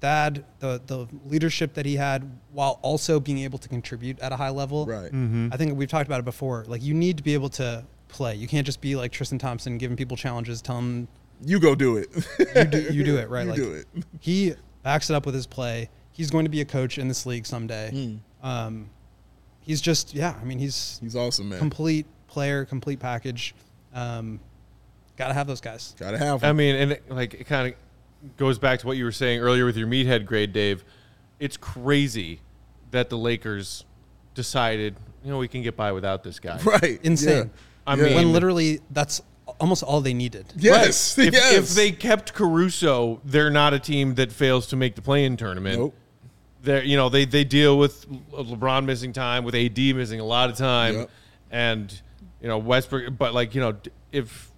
[0.00, 4.36] Thad, the the leadership that he had while also being able to contribute at a
[4.36, 4.84] high level.
[4.86, 5.10] Right.
[5.52, 6.64] I think we've talked about it before.
[6.66, 8.34] Like you need to be able to play.
[8.34, 11.08] You can't just be like Tristan Thompson giving people challenges, telling them
[11.44, 12.08] you go do it.
[12.56, 13.44] you do, you do it right.
[13.44, 13.86] You like do it.
[14.18, 15.88] he backs it up with his play.
[16.10, 17.90] He's going to be a coach in this league someday.
[17.90, 18.16] Hmm.
[18.42, 18.90] Um,
[19.60, 20.34] he's just yeah.
[20.40, 21.58] I mean, he's He's awesome, man.
[21.58, 23.54] complete player, complete package.
[23.94, 24.40] Um,
[25.16, 25.94] Got to have those guys.
[25.98, 26.48] Gotta have him.
[26.48, 29.40] I mean, and it, like it kind of goes back to what you were saying
[29.40, 30.84] earlier with your meathead grade, Dave.
[31.38, 32.40] it's crazy
[32.92, 33.84] that the Lakers
[34.34, 36.58] decided, you know, we can get by without this guy.
[36.64, 36.98] Right.
[37.02, 37.50] Insane.
[37.86, 38.02] I Yeah.
[38.04, 39.20] mean, When literally that's
[39.60, 40.46] almost all they needed.
[40.56, 41.18] Yes.
[41.18, 41.52] If, yes.
[41.54, 45.78] if they kept Caruso, they're not a team that fails to make the play-in tournament.
[45.78, 45.94] Nope.
[46.62, 50.48] They're, you know, they they deal with LeBron missing time, with AD missing a lot
[50.50, 51.10] of time, Yep.
[51.50, 52.02] and
[52.40, 53.16] you know Westbrook.
[53.18, 53.76] But like you know,
[54.12, 54.50] if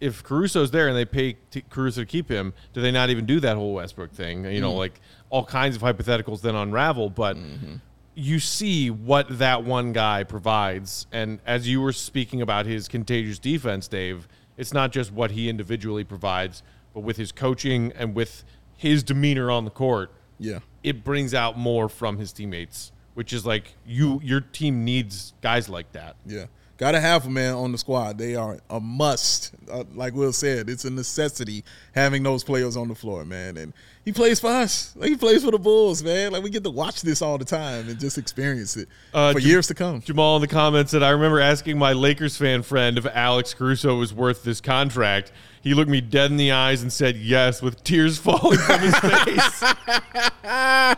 [0.00, 3.24] if Caruso's there and they pay t- Caruso to keep him, do they not even
[3.26, 4.44] do that whole Westbrook thing?
[4.44, 4.60] You Mm.
[4.60, 5.00] know, like
[5.30, 7.08] all kinds of hypotheticals then unravel.
[7.10, 7.74] But Mm-hmm.
[8.16, 13.38] you see what that one guy provides, and as you were speaking about his contagious
[13.38, 18.42] defense, Dave, it's not just what he individually provides, but with his coaching and with
[18.76, 20.60] his demeanor on the court yeah.
[20.82, 25.68] it brings out more from his teammates, which is like you your team needs guys
[25.68, 26.16] like that.
[26.26, 26.46] Yeah.
[26.78, 28.18] Got to have a man, on the squad.
[28.18, 29.52] They are a must.
[29.70, 31.62] Uh, like Will said, it's a necessity
[31.94, 33.56] having those players on the floor, man.
[33.56, 33.72] And
[34.04, 34.92] he plays for us.
[34.96, 36.32] Like he plays for the Bulls, man.
[36.32, 39.38] Like we get to watch this all the time and just experience it Uh, for
[39.40, 40.00] Jam- years to come.
[40.00, 43.96] Jamal in the comments said, I remember asking my Lakers fan friend if Alex Caruso
[43.98, 45.30] was worth this contract.
[45.62, 48.98] He looked me dead in the eyes and said yes, with tears falling from his
[48.98, 49.62] face.
[50.42, 50.96] yeah.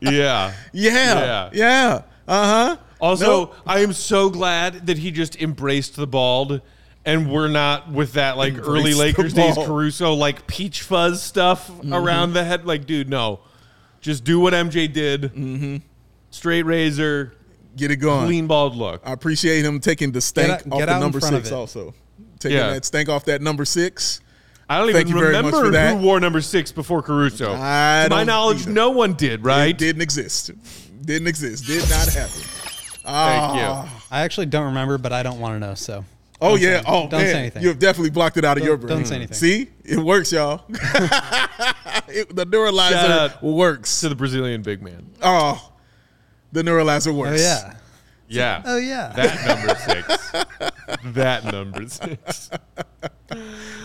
[0.00, 0.52] Yeah.
[0.72, 1.50] Yeah.
[1.52, 2.02] Yeah.
[2.26, 2.76] Uh huh.
[3.00, 3.52] Also, No.
[3.66, 6.60] I am so glad that he just embraced the bald,
[7.04, 9.66] and we're not with that like Embrace early the Lakers days bald.
[9.66, 12.64] Caruso like peach fuzz stuff around the head.
[12.66, 13.40] Like, dude, no,
[14.00, 15.22] just do what MJ did.
[15.22, 15.76] Mm-hmm.
[16.30, 17.34] Straight razor,
[17.76, 18.26] Get it going.
[18.26, 19.02] clean bald look.
[19.04, 21.50] I appreciate him taking the stank out- off get the in number front of six,
[21.52, 21.54] it.
[21.54, 21.94] also.
[22.38, 22.70] Taking Yeah.
[22.70, 24.20] that stank off that number six.
[24.68, 25.96] I don't Thank even you very much remember for that.
[25.98, 27.52] who wore number six before Caruso.
[27.52, 28.70] I to my don't knowledge, either.
[28.72, 29.44] no one did.
[29.44, 29.66] Right?
[29.68, 30.50] It didn't exist.
[31.06, 31.66] Didn't exist.
[31.66, 32.40] Did not happen.
[32.40, 33.84] Thank Ah.
[33.84, 33.90] you.
[34.10, 35.74] I actually don't remember, but I don't want to know.
[35.74, 36.04] So
[36.40, 36.68] Oh Don't yeah.
[36.68, 36.84] anything.
[36.88, 37.32] Oh Don't man.
[37.32, 37.62] say anything.
[37.62, 38.88] You have definitely blocked it out of Don't- your brain.
[38.96, 39.34] don't say anything.
[39.36, 40.64] See, it works, y'all.
[42.06, 44.00] It- the Shout neuralizer out works.
[44.00, 45.06] To the Brazilian big man.
[45.22, 45.72] Oh,
[46.52, 47.40] the neuralizer oh works.
[47.40, 47.74] yeah,
[48.34, 48.62] Yeah.
[48.64, 49.12] oh yeah.
[49.16, 51.14] That number six.
[51.14, 52.50] that number six.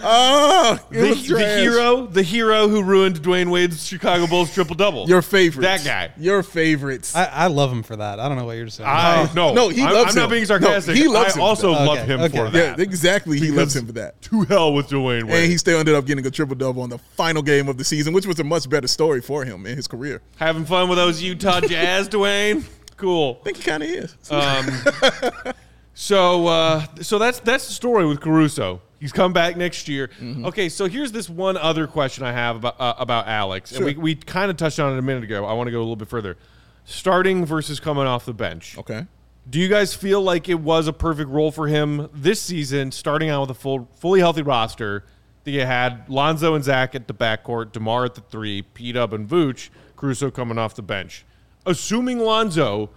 [0.01, 4.75] Oh, it The, was the hero, the hero who ruined Dwyane Wade's Chicago Bulls triple
[4.75, 5.07] double.
[5.09, 5.63] Your favorite.
[5.63, 6.11] That guy.
[6.17, 7.15] Your favorites.
[7.15, 8.19] I, I love him for that.
[8.19, 8.87] I don't know what you're saying.
[8.89, 10.29] I no, No, he I'm, loves I'm not him.
[10.31, 10.95] being No, sarcastic.
[10.95, 11.41] he loves I him.
[11.41, 12.37] also Okay, love him okay.
[12.37, 12.79] for yeah, that.
[12.79, 13.39] exactly.
[13.39, 14.21] He loves him for that.
[14.23, 15.35] To hell with Dwyane Wade.
[15.43, 17.83] And he still ended up getting a triple double on the final game of the
[17.83, 20.21] season, which was a much better story for him in his career.
[20.37, 22.63] Having fun with those Utah Jazz, Dwyane.
[22.99, 23.37] Cool.
[23.39, 24.15] I think he kind of is.
[24.29, 25.53] Um,
[25.93, 28.81] so uh, so that's that's the story with Caruso.
[28.99, 30.09] He's come back next year.
[30.19, 30.45] Mm-hmm.
[30.45, 33.95] Okay, so here's this one other question I have about uh, about Alex, and we,
[33.95, 35.45] we kind of touched on it a minute ago.
[35.45, 36.37] I want to go a little bit further.
[36.83, 38.77] Starting versus coming off the bench.
[38.77, 39.05] okay.
[39.49, 43.29] Do you guys feel like it was a perfect role for him this season, starting
[43.29, 45.05] out with a full, fully healthy roster?
[45.45, 49.13] That you had Lonzo and Zach at the backcourt, Demar at the three, P Dub
[49.13, 51.25] and Vooch, Caruso coming off the bench.
[51.65, 52.89] Assuming Lonzo,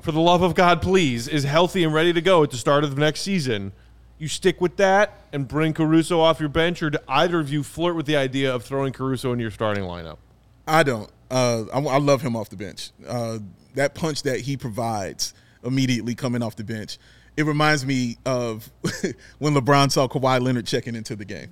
[0.00, 2.84] for the love of God, please, is healthy and ready to go at the start
[2.84, 3.72] of the next season,
[4.18, 7.62] you stick with that and bring Caruso off your bench, or do either of you
[7.62, 10.18] flirt with the idea of throwing Caruso in your starting lineup?
[10.66, 11.10] I don't.
[11.30, 12.90] Uh, I, I love him off the bench.
[13.06, 13.38] Uh,
[13.74, 15.32] that punch that he provides
[15.64, 16.98] immediately coming off the bench,
[17.36, 18.70] it reminds me of
[19.38, 21.48] when LeBron saw Kawhi Leonard checking into the game.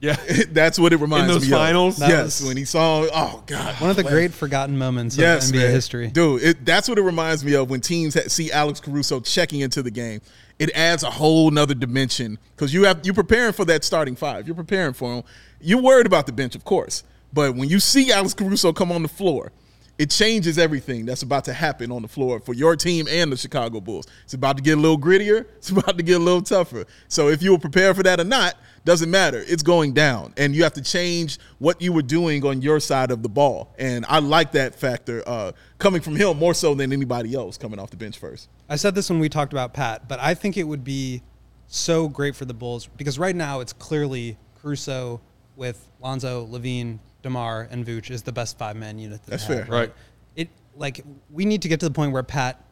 [0.00, 0.16] Yeah.
[0.50, 1.94] That's what it reminds those me finals?
[1.96, 2.00] of.
[2.00, 5.48] That yes, was- when he saw, oh god, One of the great forgotten moments yes,
[5.50, 5.70] of NBA man.
[5.72, 6.06] history.
[6.08, 6.42] dude.
[6.42, 9.82] It, that's what it reminds me of when teams ha- see Alex Caruso checking into
[9.82, 10.20] the game.
[10.58, 14.46] It adds a whole nother dimension because you have you're preparing for that starting five.
[14.46, 15.24] You're preparing for him.
[15.60, 19.02] You're worried about the bench, of course, but when you see Alex Caruso come on
[19.02, 19.50] the floor,
[19.98, 23.36] it changes everything that's about to happen on the floor for your team and the
[23.36, 24.06] Chicago Bulls.
[24.24, 25.46] It's about to get a little grittier.
[25.58, 26.84] It's about to get a little tougher.
[27.08, 29.44] So if you were prepared for that or not, doesn't matter.
[29.46, 33.10] It's going down, and you have to change what you were doing on your side
[33.10, 33.74] of the ball.
[33.78, 37.78] And I like that factor uh, coming from him more so than anybody else coming
[37.78, 38.48] off the bench first.
[38.68, 41.22] I said this when we talked about Pat, but I think it would be
[41.66, 45.20] so great for the Bulls because right now it's clearly Caruso
[45.56, 49.22] with Lonzo, LaVine, Demar, and Vooch is the best five man unit.
[49.24, 49.74] That That's they have, fair.
[49.74, 49.94] Right.
[50.36, 52.64] It like we need to get to the point where Pat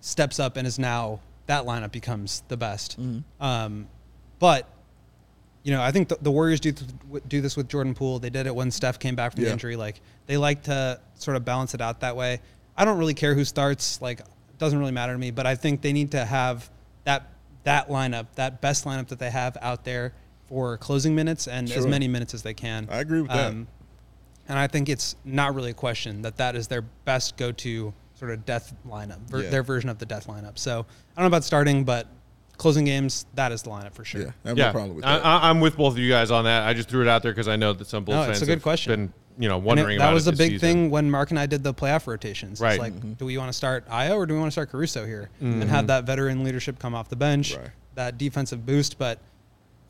[0.00, 3.00] steps up and is now that lineup becomes the best.
[3.00, 3.42] Mm-hmm.
[3.42, 3.88] Um,
[4.38, 4.68] but
[5.68, 6.90] you know, I think the, the Warriors do th-
[7.28, 8.18] do this with Jordan Poole.
[8.18, 9.52] They did it when Steph came back from the Yeah.
[9.52, 9.76] injury.
[9.76, 12.40] Like they like to sort of balance it out that way.
[12.74, 14.00] I don't really care who starts.
[14.00, 15.30] Like, it doesn't really matter to me.
[15.30, 16.70] But I think they need to have
[17.04, 17.28] that
[17.64, 20.14] that lineup, that best lineup that they have out there
[20.46, 22.88] for closing minutes and as many minutes as they can.
[22.90, 23.48] I agree with that.
[23.48, 23.66] Um,
[24.48, 28.30] and I think it's not really a question that that is their best go-to sort
[28.30, 29.50] of death lineup, ver- Yeah.
[29.50, 30.58] their version of the death lineup.
[30.58, 32.06] So I don't know about starting, but
[32.58, 34.20] closing games, that is the lineup for sure.
[34.20, 35.24] Yeah, I have yeah, no problem with I, that.
[35.24, 36.64] I, I'm with both of you guys on that.
[36.68, 38.46] I just threw it out there because I know that some Bulls No, fans a
[38.46, 38.92] good have question.
[38.92, 40.58] been you know And it- wondering that was it a big season.
[40.60, 42.60] thing when Mark and I did the playoff rotations.
[42.60, 42.72] Right.
[42.72, 45.06] It's like, do we want to start Ayo or do we want to start Caruso
[45.06, 45.68] here and Mm-hmm.
[45.70, 47.70] have that veteran leadership come off the bench, Right.
[47.94, 48.98] that defensive boost?
[48.98, 49.20] But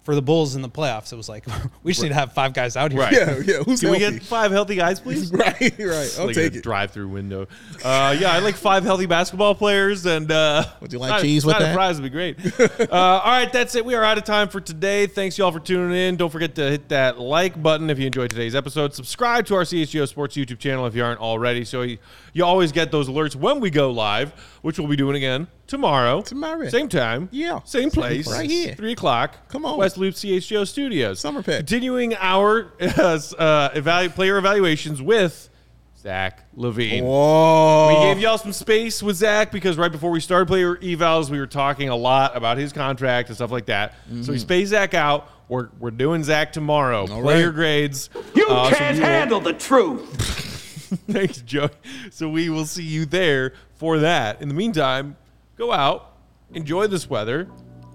[0.09, 1.44] for the Bulls in the playoffs, it was like
[1.82, 3.00] we just need to have five guys out here.
[3.02, 3.12] Right.
[3.12, 3.62] Yeah, yeah.
[3.62, 5.30] Who's Can we get five healthy guys, please?
[5.34, 6.14] right, right.
[6.18, 6.62] I'll like take a it.
[6.62, 7.46] drive-through window.
[7.84, 11.44] Uh, yeah, I like five healthy basketball players, and uh, Would you like side- cheese
[11.44, 11.74] with side of that?
[11.74, 12.38] Fries would be great.
[12.59, 13.84] uh, all right, that's it.
[13.84, 15.06] We are out of time for today.
[15.06, 16.16] Thanks y'all for tuning in.
[16.16, 18.94] Don't forget to hit that like button if you enjoyed today's episode.
[18.94, 21.98] Subscribe to our CHGO Sports YouTube channel if you aren't already, so you,
[22.32, 24.32] you always get those alerts when we go live,
[24.68, 26.20] which we'll be doing again tomorrow.
[26.20, 26.68] Tomorrow.
[26.68, 27.30] same time.
[27.32, 27.60] Yeah.
[27.64, 28.30] same place.
[28.30, 28.74] Right here.
[28.74, 29.48] three o'clock.
[29.48, 29.78] Come on.
[29.78, 31.20] West Loop CHGO Studios.
[31.20, 31.56] Summer pick.
[31.60, 32.84] Continuing our uh,
[33.38, 35.48] uh, evalu- player evaluations with
[35.96, 37.02] Zach LaVine.
[37.02, 37.88] Whoa.
[37.88, 41.38] We gave y'all some space with Zach because right before we started player evals, we
[41.40, 43.94] were talking a lot about his contract and stuff like that.
[44.20, 45.30] So we spaced Zach out.
[45.48, 47.06] We're, we're doing Zach tomorrow.
[47.06, 47.54] player right.
[47.54, 48.10] grades.
[48.34, 50.44] You Uh, can't we will- handle the truth.
[51.11, 51.70] Thanks, Joey.
[52.11, 54.41] So we will see you there for that.
[54.41, 55.16] In the meantime,
[55.57, 56.16] go out,
[56.53, 57.49] enjoy this weather,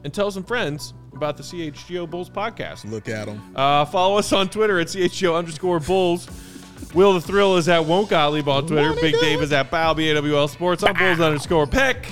[0.04, 2.89] and tell some friends about the CHGO Bulls podcast.
[2.89, 3.41] Look at them.
[3.56, 6.28] Uh, follow us on Twitter at CHGO underscore Bulls.
[6.94, 8.94] Will the Thrill is at Won't Gottlieb on Twitter.
[9.00, 10.84] Big Dave is at Bow, B-A-W-L Sports.
[10.84, 12.06] I'm Bulls underscore Peck.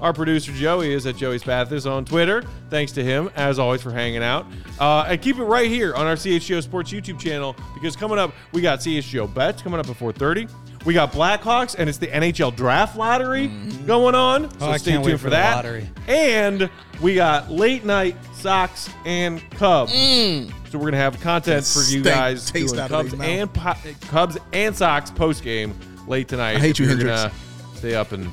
[0.00, 2.44] Our producer Joey is at Joey's Pathis on Twitter.
[2.70, 4.46] Thanks to him, as always, for hanging out.
[4.78, 8.32] Uh, and keep it right here on our CHGO Sports YouTube channel because coming up,
[8.52, 10.50] we got CHGO Bets coming up at 4.30.
[10.84, 13.48] We got Blackhawks, and it's the NHL Draft Lottery
[13.86, 14.50] going on.
[14.60, 15.56] So Oh, stay tuned for for that.
[15.56, 15.88] lottery.
[16.06, 16.70] And
[17.00, 19.92] we got late night Sox and Cubs.
[19.92, 24.76] So we're gonna have content for you guys taste doing Cubs and po- Cubs and
[24.76, 25.74] Sox post game
[26.06, 26.56] late tonight.
[26.56, 27.34] I hate you, Hendricks.
[27.74, 28.30] stay up and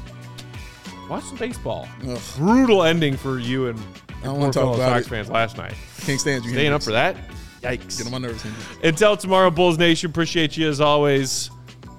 [1.09, 1.87] watch some baseball.
[2.07, 2.19] Ugh.
[2.37, 3.79] Brutal ending for you and
[4.21, 5.09] I don't wanna talk about Sox it.
[5.09, 5.73] fans last night.
[6.01, 6.51] Can't stand you.
[6.51, 7.15] Staying up for that.
[7.61, 7.97] Yikes.
[7.97, 8.45] Get on my nerves.
[8.83, 10.09] Until tomorrow, Bulls Nation.
[10.09, 11.49] Appreciate you as always.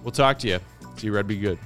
[0.03, 0.59] We'll talk to you.
[0.97, 1.27] See you, Red.
[1.27, 1.59] Be good.